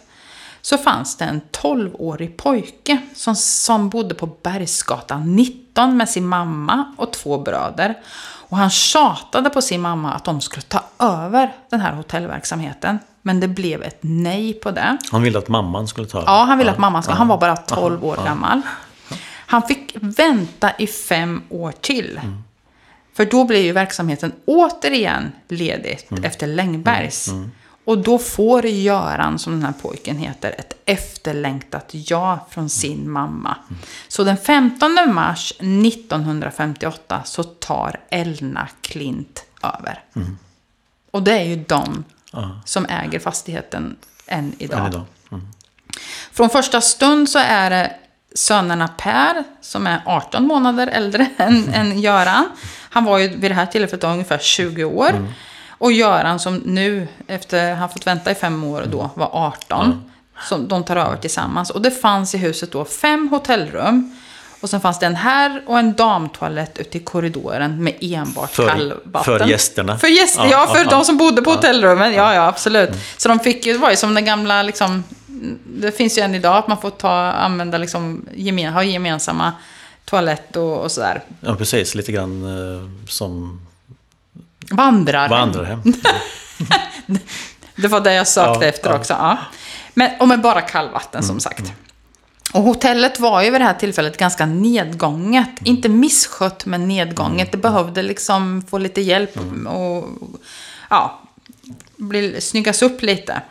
[0.61, 6.93] så fanns det en 12-årig pojke som, som bodde på Bergsgatan 19 med sin mamma
[6.97, 7.95] och två bröder.
[8.50, 13.00] Och han tjatade på sin mamma att de skulle ta över den här hotellverksamheten.
[13.22, 14.97] Men det blev ett nej på det.
[15.12, 17.18] Han ville att mamman skulle ta Ja, han ville att mamman skulle...
[17.18, 18.62] Han var bara 12 år gammal.
[19.45, 22.20] Han fick vänta i fem år till.
[23.14, 27.30] För då blev ju verksamheten återigen ledig efter Längbergs.
[27.89, 33.57] Och då får Göran, som den här pojken heter, ett efterlängtat ja från sin mamma.
[34.07, 40.03] Så den 15 mars 1958 så tar Elna Klint över.
[41.11, 42.03] Och det är ju de
[42.65, 43.95] som äger fastigheten
[44.27, 44.79] än idag.
[44.79, 45.05] Än idag.
[45.31, 45.47] Mm.
[46.31, 47.95] Från första stund så är det
[48.35, 52.49] sönerna Per, som är 18 månader äldre än, än Göran.
[52.89, 55.33] Han var ju vid det här tillfället ungefär 20 år.
[55.80, 60.03] Och Göran som nu, efter han fått vänta i fem år då, var 18.
[60.49, 61.69] Som de tar över tillsammans.
[61.69, 64.15] Och det fanns i huset då fem hotellrum.
[64.61, 68.67] Och sen fanns det en herr och en damtoalett ute i korridoren med enbart För-
[68.69, 69.23] kallvatten.
[69.39, 69.97] för gästerna.
[69.97, 71.03] För gäster, Ja, ja, för ja, de ja.
[71.03, 72.13] som bodde på hotellrummen.
[72.13, 72.89] Ja, ja, absolut.
[73.17, 75.03] Så de fick ju, det var ju som den gamla, liksom,
[75.65, 79.53] det finns ju än idag att man får ta, använda, liksom, gemen, ha gemensamma
[80.05, 81.23] toalett och, och sådär.
[81.41, 81.95] Ja, precis.
[81.95, 83.61] Lite grann eh, som
[84.70, 85.30] Vandrar.
[85.30, 85.84] vandrarhem.
[87.76, 88.95] Det var det jag sökte Ja, efter ja.
[88.95, 89.13] också.
[89.13, 89.38] Ja.
[89.93, 91.72] Men, och med bara kallvatten som sagt.
[92.53, 95.49] Och hotellet var ju vid det här tillfället ganska nedgånget.
[95.63, 97.51] Inte misskött, men nedgånget.
[97.51, 100.05] Det behövde liksom få lite hjälp och
[100.89, 101.20] ja,
[101.97, 103.41] bli, snyggas upp lite.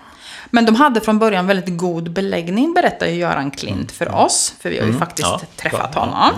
[0.50, 4.54] Men de hade från början väldigt god beläggning, berättar ju Göran Klint för oss.
[4.60, 6.34] För vi har ju faktiskt Ja, träffat ja, honom.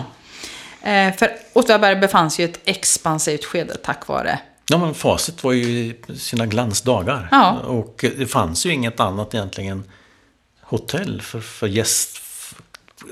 [0.83, 4.39] Eh, för Åtvidaberg befann sig i ett expansivt skede tack vare
[4.71, 7.29] Ja, men facit var ju sina glansdagar.
[7.31, 7.59] Ja.
[7.59, 9.85] Och det fanns ju inget annat egentligen
[10.61, 12.17] hotell för, för gäst...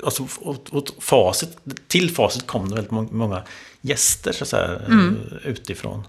[0.05, 1.57] Alltså, och, och facit,
[1.87, 3.43] till facit kom det väldigt må- många
[3.81, 5.17] gäster så att säga, Mm.
[5.31, 6.07] eh, utifrån.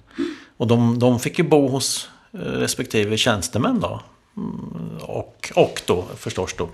[0.56, 4.00] Och de, de fick ju bo hos eh, respektive tjänstemän då.
[4.36, 6.68] Mm, Och, och då förstås då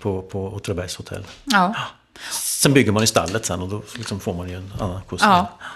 [0.00, 1.24] på, på Åtvidabergs hotell.
[1.44, 1.74] Ja.
[2.32, 5.46] Sen bygger man i stallet sen och då liksom får man ju en annan kostnad.
[5.60, 5.66] ja.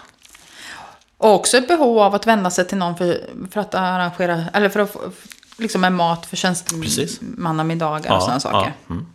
[1.20, 4.68] Och också ett behov av att vända sig till någon för, för att arrangera, eller
[4.68, 4.96] för att
[5.56, 8.72] liksom med mat för tjänstemannamiddagar och sådana saker.
[8.86, 9.06] Ja, mm.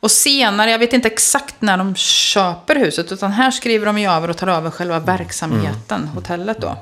[0.00, 4.10] Och senare, jag vet inte exakt när de köper huset, utan här skriver de ju
[4.10, 6.08] över och tar över själva verksamheten, Mm.
[6.14, 6.76] hotellet då.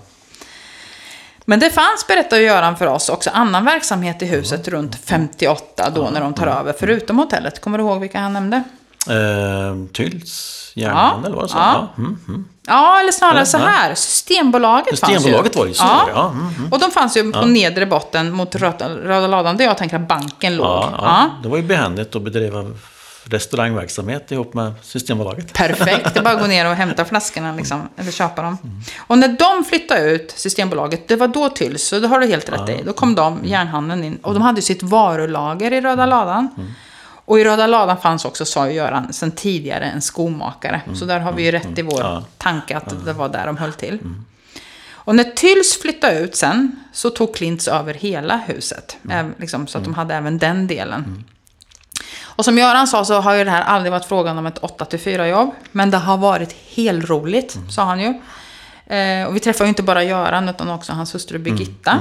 [1.44, 6.10] Men det fanns, berättar Göran för oss, också annan verksamhet i huset runt 58 då
[6.12, 7.60] när de tar över, förutom hotellet.
[7.60, 8.56] Kommer du ihåg vilka han nämnde?
[9.08, 11.56] Eh, Tyls järnhandel, var det så?
[11.56, 11.88] Ja.
[11.96, 12.02] Ja.
[12.02, 12.44] Mm, mm.
[12.70, 13.66] Ja, eller snarare Ja, så ja.
[13.66, 13.94] här.
[13.94, 15.60] Systembolaget, Systembolaget fanns ju.
[15.60, 16.30] var det ju, så det, ja.
[16.30, 16.72] Mm, mm.
[16.72, 20.08] Och de fanns ju på nedre botten mot röda, röda ladan där jag tänker att
[20.08, 20.66] banken låg.
[20.66, 21.30] Ja, Ja, ja.
[21.42, 22.64] Det var ju behändigt att bedriva
[23.24, 25.52] restaurangverksamhet ihop med Systembolaget.
[25.52, 28.58] Perfekt, det är bara att gå ner och hämta flaskorna liksom, eller köpa dem.
[29.06, 32.48] Och när de flyttade ut, Systembolaget, det var då Tyls, så det har du helt
[32.48, 32.82] rätt i.
[32.86, 36.48] Då kom de, järnhandeln in, och de hade ju sitt varulager i röda ladan.
[37.30, 40.80] Och i röda ladan fanns också, sa ju Göran, sen tidigare en skomakare.
[40.94, 42.24] Så där har vi ju rätt i vår Ja.
[42.38, 43.98] tanke att det var där de höll till.
[44.92, 48.96] Och när Tyls flyttade ut sen så tog Klints över hela huset.
[49.02, 51.24] Äv- liksom, så att de hade även den delen.
[52.22, 55.26] Och som Göran sa så har ju det här aldrig varit frågan om ett 8-4
[55.26, 55.50] jobb.
[55.72, 58.14] Men det har varit helt roligt, sa han ju.
[58.96, 61.98] Eh, och vi träffar ju inte bara Göran utan också hans hustru Birgitta.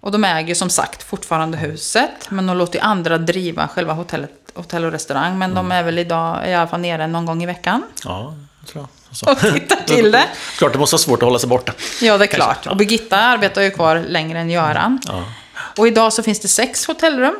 [0.00, 2.10] Och de äger som sagt fortfarande huset.
[2.28, 5.38] Men de låter andra driva själva hotellet, hotell och restaurang.
[5.38, 7.82] Men de är väl idag i alla fall nere någon gång i veckan.
[8.04, 9.16] Ja, jag tror jag.
[9.16, 9.30] Så.
[9.30, 10.24] Och tittar till det.
[10.58, 11.72] Klart det måste vara svårt att hålla sig borta.
[12.00, 12.66] Ja, det är klart.
[12.66, 15.00] Och Birgitta arbetar ju kvar längre än Göran.
[15.06, 15.24] Ja.
[15.78, 17.38] Och idag så finns det sex hotellrum.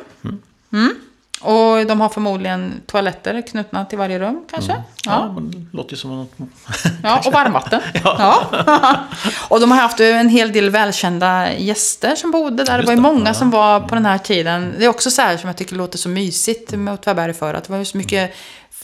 [0.73, 0.95] Mm.
[1.41, 4.71] Och de har förmodligen toaletter knutna till varje rum kanske.
[4.71, 5.31] Ja, Ja.
[5.33, 6.33] men det låter ju som något...
[7.03, 7.81] ja, och varmvatten.
[8.03, 8.45] ja.
[9.49, 12.77] och de har haft en hel del välkända gäster som bodde där.
[12.77, 13.33] Det var ju många ja.
[13.33, 14.75] som var på den här tiden.
[14.77, 17.63] Det är också så här som jag tycker låter så mysigt med Åtvidaberg för att
[17.63, 18.33] det var ju så mycket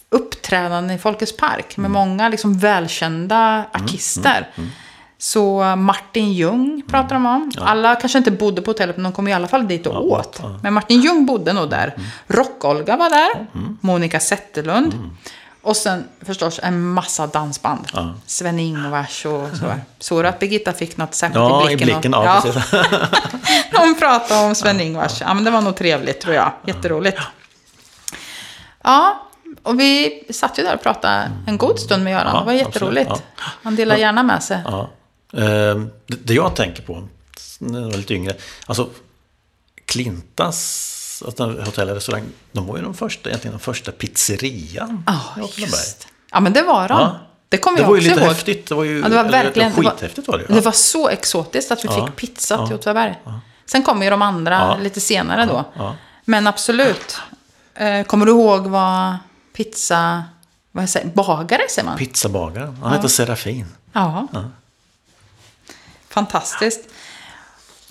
[0.09, 4.47] uppträdanden i Folkets park med många liksom välkända artister.
[5.19, 7.51] Så Martin Ljung pratar de om.
[7.61, 9.99] Alla kanske inte bodde på hotellet, men de kom i alla fall dit och Ja,
[9.99, 10.39] åt.
[10.41, 10.59] ja.
[10.63, 11.93] Men Martin Ljung bodde nog där.
[12.27, 13.47] Rock-Olga var där.
[13.81, 14.93] Monica Zetterlund.
[15.61, 17.87] Och sen förstås en massa dansband.
[17.93, 18.13] Ja.
[18.25, 19.73] Sven-Ingvars och så.
[19.99, 21.95] Så att Birgitta fick något särskilt Ja, i i blicken.
[21.95, 22.13] blicken.
[22.13, 22.71] och- Ja, precis.
[23.73, 25.21] Hon pratade om Sven-Ingvars.
[25.21, 26.51] Ja, men det var nog trevligt tror jag.
[26.65, 27.19] Jätteroligt.
[28.83, 29.21] Ja,
[29.63, 32.31] och vi satt ju där och pratade en god stund med Göran.
[32.33, 33.11] Ja, det var jätteroligt.
[33.37, 34.57] Han delar gärna med sig.
[35.37, 35.43] Ja.
[35.43, 37.07] Ehm, Det det jag tänker på,
[37.59, 38.33] när jag var lite yngre,
[38.65, 38.89] alltså
[39.85, 45.19] Klintas alltså, hotell och restaurang, de var ju de första, egentligen den första pizzerian Ja,
[45.37, 45.81] i Åtvidaberg.
[46.31, 46.99] Ja, men det var de.
[46.99, 47.19] Ja.
[47.49, 48.33] Det kommer Det jag var ju också lite ihåg.
[48.33, 48.67] häftigt.
[48.69, 50.55] Det var ju Ja, det var eller, verkligen- det var- skithäftigt var det ju.
[50.55, 52.05] Det var så exotiskt att vi Ja.
[52.07, 52.75] fick pizza till Ja.
[52.75, 53.19] Åtvidaberg.
[53.65, 54.77] Sen kommer ju de andra Ja.
[54.81, 55.65] lite senare då.
[55.73, 55.95] Ja.
[56.25, 57.17] Men absolut.
[57.75, 59.17] Eh, Kommer du ihåg vad
[59.55, 60.23] pizza...
[60.71, 61.97] Vad säger Bagare säger man?
[61.97, 63.65] Pizzabagaren, han hette Serafin.
[63.93, 64.27] Ja.
[66.17, 66.79] Fantastiskt.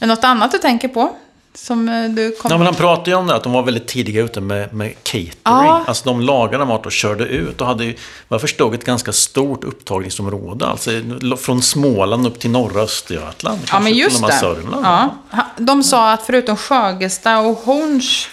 [0.00, 1.16] Är något annat du tänker på?
[1.54, 2.50] Som eh, du kom...
[2.50, 4.94] Ja, men han pratade ju om det, att de var väldigt tidiga ute med, med
[5.02, 5.32] catering.
[5.44, 5.84] Ja.
[5.86, 7.96] Alltså de lagade mat och körde ut och hade ju,
[8.28, 10.66] vad jag förstod, ett ganska stort upptagningsområde.
[10.66, 10.90] Alltså
[11.38, 13.60] från Småland upp till norra Östergötland.
[13.72, 14.34] Ja, men just med det.
[14.34, 14.86] Sörmland.
[14.86, 15.44] Ja.
[15.56, 18.28] De sa att förutom Sjögesta och Horns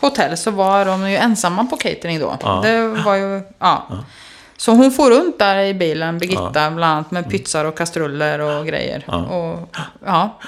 [0.00, 2.28] hotell så var de ju ensamma på catering då.
[2.28, 2.38] Mm.
[2.42, 2.60] Ja.
[2.62, 3.86] Det var ju, ja.
[4.56, 8.66] Så hon får runt där i bilen, Birgitta, bland annat med pizzor och kastruller och
[8.66, 9.04] grejer.
[9.06, 9.16] Ja.
[9.24, 9.76] Och,
[10.06, 10.38] ja.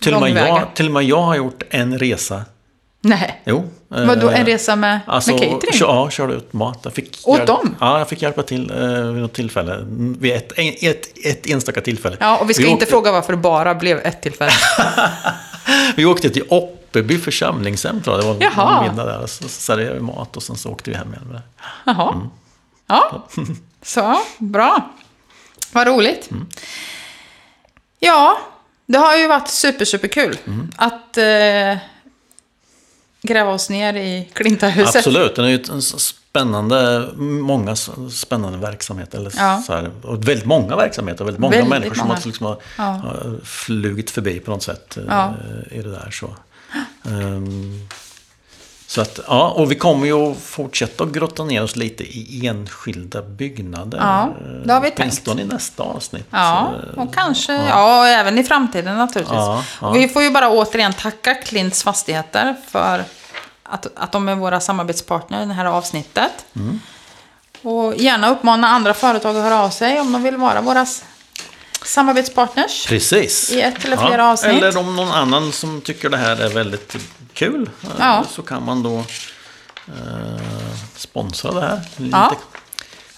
[0.00, 2.42] Till, och med jag, till och med jag har gjort en resa.
[3.00, 3.42] Nej.
[3.44, 3.64] Jo.
[3.88, 5.78] Vadå, eh, en resa med, Alltså, med catering?
[5.80, 6.78] ja, körde ut mat.
[6.82, 7.76] Jag fick Åt hjälp- dem?
[7.80, 8.76] Ja, jag fick hjälpa till eh,
[9.12, 9.78] vid något tillfälle.
[10.18, 10.52] Vid ett,
[10.82, 12.16] ett, ett enstaka tillfälle.
[12.20, 14.52] Ja, och vi ska vi inte åkte, fråga varför det bara blev ett tillfälle.
[15.96, 17.18] Vi åkte till Oppeby
[18.12, 18.20] jag.
[18.20, 18.84] Det var Jaha.
[18.84, 19.26] en middag där.
[19.26, 21.22] Så serverade vi mat och sen så åkte vi hem igen.
[21.26, 21.42] med det.
[21.84, 22.12] Jaha.
[22.12, 22.30] Mm.
[22.86, 23.26] Ja,
[23.82, 24.90] så bra.
[25.72, 26.30] Vad roligt.
[26.30, 26.46] Mm.
[27.98, 28.38] Ja,
[28.86, 30.72] det har ju varit super, super kul Mm.
[30.76, 31.78] att eh,
[33.22, 34.96] gräva oss ner i Klintahuset.
[34.96, 37.76] Absolut, den är ju en spännande, många
[38.10, 39.18] spännande verksamheter.
[39.18, 39.62] Eller Ja.
[39.66, 42.18] så här, och väldigt många verksamheter, väldigt många Väldigt människor som många.
[42.20, 42.82] har, liksom har, Ja.
[42.84, 45.34] har flugit förbi på något sätt eh, Ja.
[45.70, 46.10] i det där.
[46.10, 46.36] Så.
[47.04, 47.88] Ehm,
[48.94, 52.46] så att, ja, och vi kommer ju att fortsätta att grotta ner oss lite i
[52.46, 53.98] enskilda byggnader.
[53.98, 54.34] Ja,
[54.64, 55.00] det har vi tänkt.
[55.00, 56.26] Åtminstone i nästa avsnitt.
[56.30, 58.00] Ja, och kanske, ja.
[58.00, 59.36] och även i framtiden naturligtvis.
[59.36, 59.90] Ja, ja.
[59.90, 63.04] Vi får ju bara återigen tacka Klints Fastigheter för
[63.62, 66.32] att, att de är våra samarbetspartner i det här avsnittet.
[66.56, 66.80] Mm.
[67.62, 70.86] Och gärna uppmana andra företag att höra av sig om de vill vara våra
[71.84, 72.86] samarbetspartners.
[72.86, 73.52] Precis.
[73.52, 74.62] I ett eller flera avsnitt.
[74.62, 76.96] Eller om någon annan som tycker det här är väldigt
[77.34, 77.70] kul.
[77.98, 78.20] Ja.
[78.20, 78.98] Eh, så kan man då
[79.88, 80.36] eh,
[80.96, 81.80] sponsra det här.
[82.12, 82.36] Ja.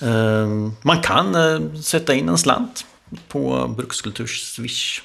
[0.01, 0.47] Eh,
[0.83, 2.87] man kan eh, sätta in en slant
[3.29, 5.01] på Brukskulturs Swish.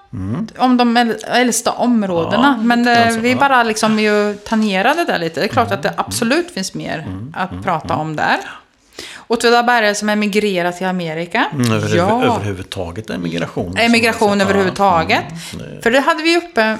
[0.57, 2.55] om de äl- äldsta områdena.
[2.57, 5.39] Ja, men grann eh, vi bara liksom ju tangerade det lite.
[5.39, 8.39] Det är klart att det absolut finns mer att prata om där.
[9.29, 11.45] Åtvidabergare som emigrerat till Amerika.
[11.53, 12.23] Mm, överhuvud, ja.
[12.23, 13.77] Överhuvudtaget emigration.
[13.77, 15.23] Emigration överhuvudtaget.
[15.53, 16.77] det- För det hade vi uppe...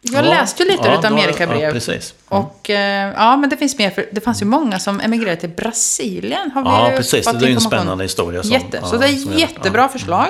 [0.00, 1.60] Jag Ja, läste ju lite ja, utav då- Amerikabrev.
[1.60, 2.14] Ja, precis.
[2.28, 3.90] och eh, ja, men det finns mer.
[3.90, 6.50] För det fanns ju många som emigrerade till Brasilien.
[6.50, 7.26] Har vi Ja, precis.
[7.26, 8.42] Det är ju en spännande historia.
[8.42, 8.82] Som, Jätte.
[8.84, 9.88] Så det är som jag- jättebra ja.
[9.88, 10.26] förslag.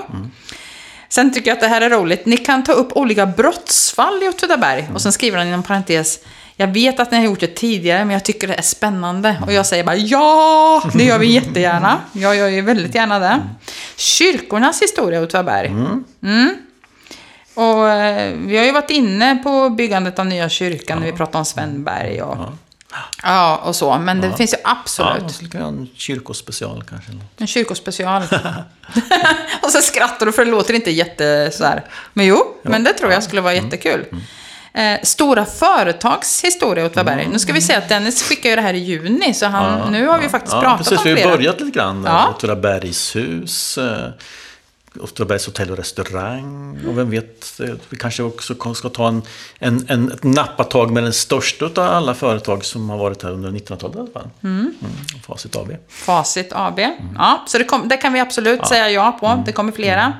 [1.08, 2.26] Sen tycker jag att det här är roligt.
[2.26, 4.88] Ni kan ta upp olika brottsfall i Åtvidaberg.
[4.94, 6.18] Och sen skriver han inom parentes.
[6.60, 9.42] Jag vet att ni har gjort det tidigare, men jag tycker det är spännande.
[9.46, 12.00] Och jag säger bara ja, det gör vi jättegärna.
[12.12, 13.40] Jag gör ju väldigt gärna det.
[13.96, 15.66] Kyrkornas historia Åtvidaberg.
[16.22, 16.56] Mm.
[17.54, 21.38] Och eh, vi har ju varit inne på byggandet av nya kyrkan när vi pratade
[21.38, 22.38] om Svenberg och,
[23.22, 23.56] ja.
[23.64, 23.98] och så.
[23.98, 27.12] Men det finns ju Ja, absolut man skulle kunna ha en kyrkospecial kanske.
[27.36, 28.22] en kyrkospecial.
[29.62, 31.84] och så skrattar du för det låter inte jätte så här.
[32.12, 34.06] Men jo, men det tror jag skulle vara jättekul.
[34.74, 37.28] Eh, stora företags historia åt Åtvidaberg.
[37.32, 40.06] Nu ska vi se att Dennis skickar ju det här i juni, så han, nu
[40.06, 41.36] har vi faktiskt ja, pratat precis, om vi har flera.
[41.36, 42.02] börjat lite grann.
[42.06, 42.10] Ja.
[42.10, 42.34] Ja.
[42.36, 43.78] Åtvidabergs hus.
[43.78, 44.08] eh,
[45.00, 46.78] Åtvidabergs hotell och restaurang.
[46.88, 49.22] Och vem vet, eh, vi kanske också ska ta en,
[49.58, 53.50] en, en, ett nappatag med den största av alla företag som har varit här under
[53.50, 54.28] 1900-talet i alla fall.
[54.42, 54.74] Mm.
[55.26, 55.76] Facit AB.
[55.88, 56.80] Facit AB.
[57.14, 59.42] Ja, så det, kom, det kan vi absolut säga ja på.
[59.46, 60.12] Det kommer flera.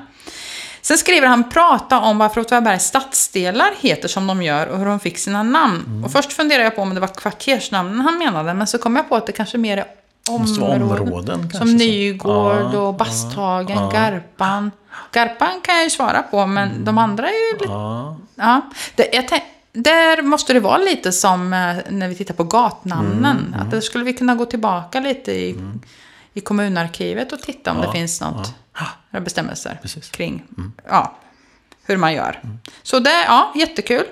[0.81, 4.99] Sen skriver han prata om varför Åtvidabergs stadsdelar heter som de gör och hur de
[4.99, 6.03] fick sina namn.
[6.05, 9.09] Och först funderade jag på om det var kvartersnamnen han menade, men så kom jag
[9.09, 9.85] på att det kanske mer är
[10.29, 10.81] områden.
[10.83, 11.75] områden som.
[11.75, 14.71] Nygård Ja, och Basthagen, Garpan.
[15.11, 17.71] Garpan kan jag ju svara på, men de andra är ju lite...
[17.71, 18.61] Ja, Ja.
[18.95, 23.37] Det, tänk, där måste det vara lite som eh, när vi tittar på gatnamnen.
[23.47, 25.55] Mm, Att där skulle vi kunna gå tillbaka lite i,
[26.33, 30.09] i kommunarkivet och titta om det finns något några bestämmelser Precis.
[30.09, 30.43] kring
[30.87, 31.15] ja,
[31.85, 32.41] hur man gör.
[32.83, 34.03] Så det, ja, jättekul.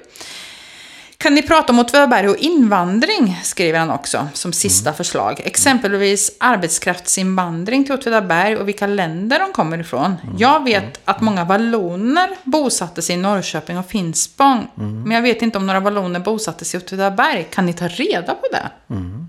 [1.19, 5.41] Kan ni prata om Åtvidaberg och invandring, skriver han också, som sista förslag.
[5.43, 10.15] Exempelvis arbetskraftsinvandring till Åtvidaberg och vilka länder de kommer ifrån.
[10.37, 14.67] Jag vet att många valloner bosatte sig i Norrköping och Finspång.
[14.75, 17.47] Men jag vet inte om några valloner bosatte sig i Åtvidaberg.
[17.51, 18.69] Kan ni ta reda på det?
[18.87, 19.26] Du,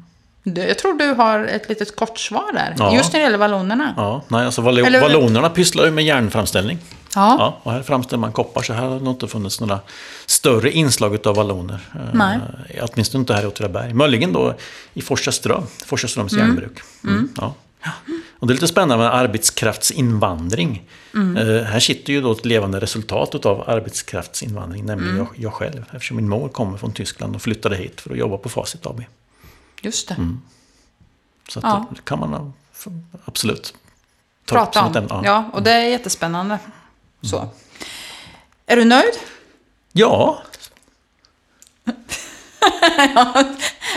[0.57, 2.74] Jag tror du har ett litet kort svar där.
[2.78, 2.94] Ja.
[2.94, 3.94] Just när det gäller vallonerna.
[3.96, 4.22] ja.
[4.28, 6.78] Nej, alltså vallo- Eller- vallonerna pysslar ju med järnframställning.
[7.14, 7.36] Ja.
[7.38, 9.80] Ja, och här framställer man koppar, så här har det inte funnits några
[10.26, 11.80] större inslag av valloner.
[11.94, 12.38] Eh, Nej.
[12.92, 13.94] Åtminstone inte här i Åtvidaberg.
[13.94, 14.55] Möjligen då
[14.94, 16.78] i Forsaström, Forsaströms järnbruk.
[17.05, 17.28] Mm.
[17.36, 17.55] Ja.
[18.38, 20.82] Och det är lite spännande med arbetskraftsinvandring.
[21.14, 25.84] Eh, här sitter ju då ett levande resultat av arbetskraftsinvandring, nämligen jag, jag själv.
[25.92, 29.03] Eftersom min mor kommer från Tyskland och flyttade hit för att jobba på Facit AB.
[29.83, 30.16] Just det.
[31.49, 31.87] Så att Ja.
[31.91, 32.53] det kan man
[33.24, 33.74] absolut
[34.45, 34.97] ta Prata om.
[34.97, 35.20] ämne.
[35.24, 36.59] Ja, och det är jättespännande.
[37.22, 37.49] Så.
[38.66, 39.12] Är du nöjd?
[39.93, 40.43] ja,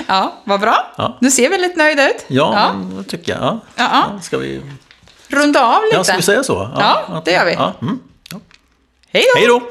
[0.08, 0.94] Ja, vad bra.
[0.98, 1.18] Ja.
[1.22, 2.26] Du ser väldigt nöjd ut.
[2.28, 2.98] ja, ja.
[2.98, 3.42] det tycker jag.
[3.44, 3.60] Ja.
[3.76, 4.20] Ja, ja.
[4.22, 4.62] Ska vi
[5.28, 5.96] Runda av lite.
[5.96, 6.72] Ja, ska vi säga så?
[6.76, 7.54] Ja, det gör vi.
[7.54, 7.74] Ja.
[7.82, 8.00] Mm.
[8.32, 8.40] Ja.
[9.08, 9.40] Hej då!
[9.40, 9.62] Hej då!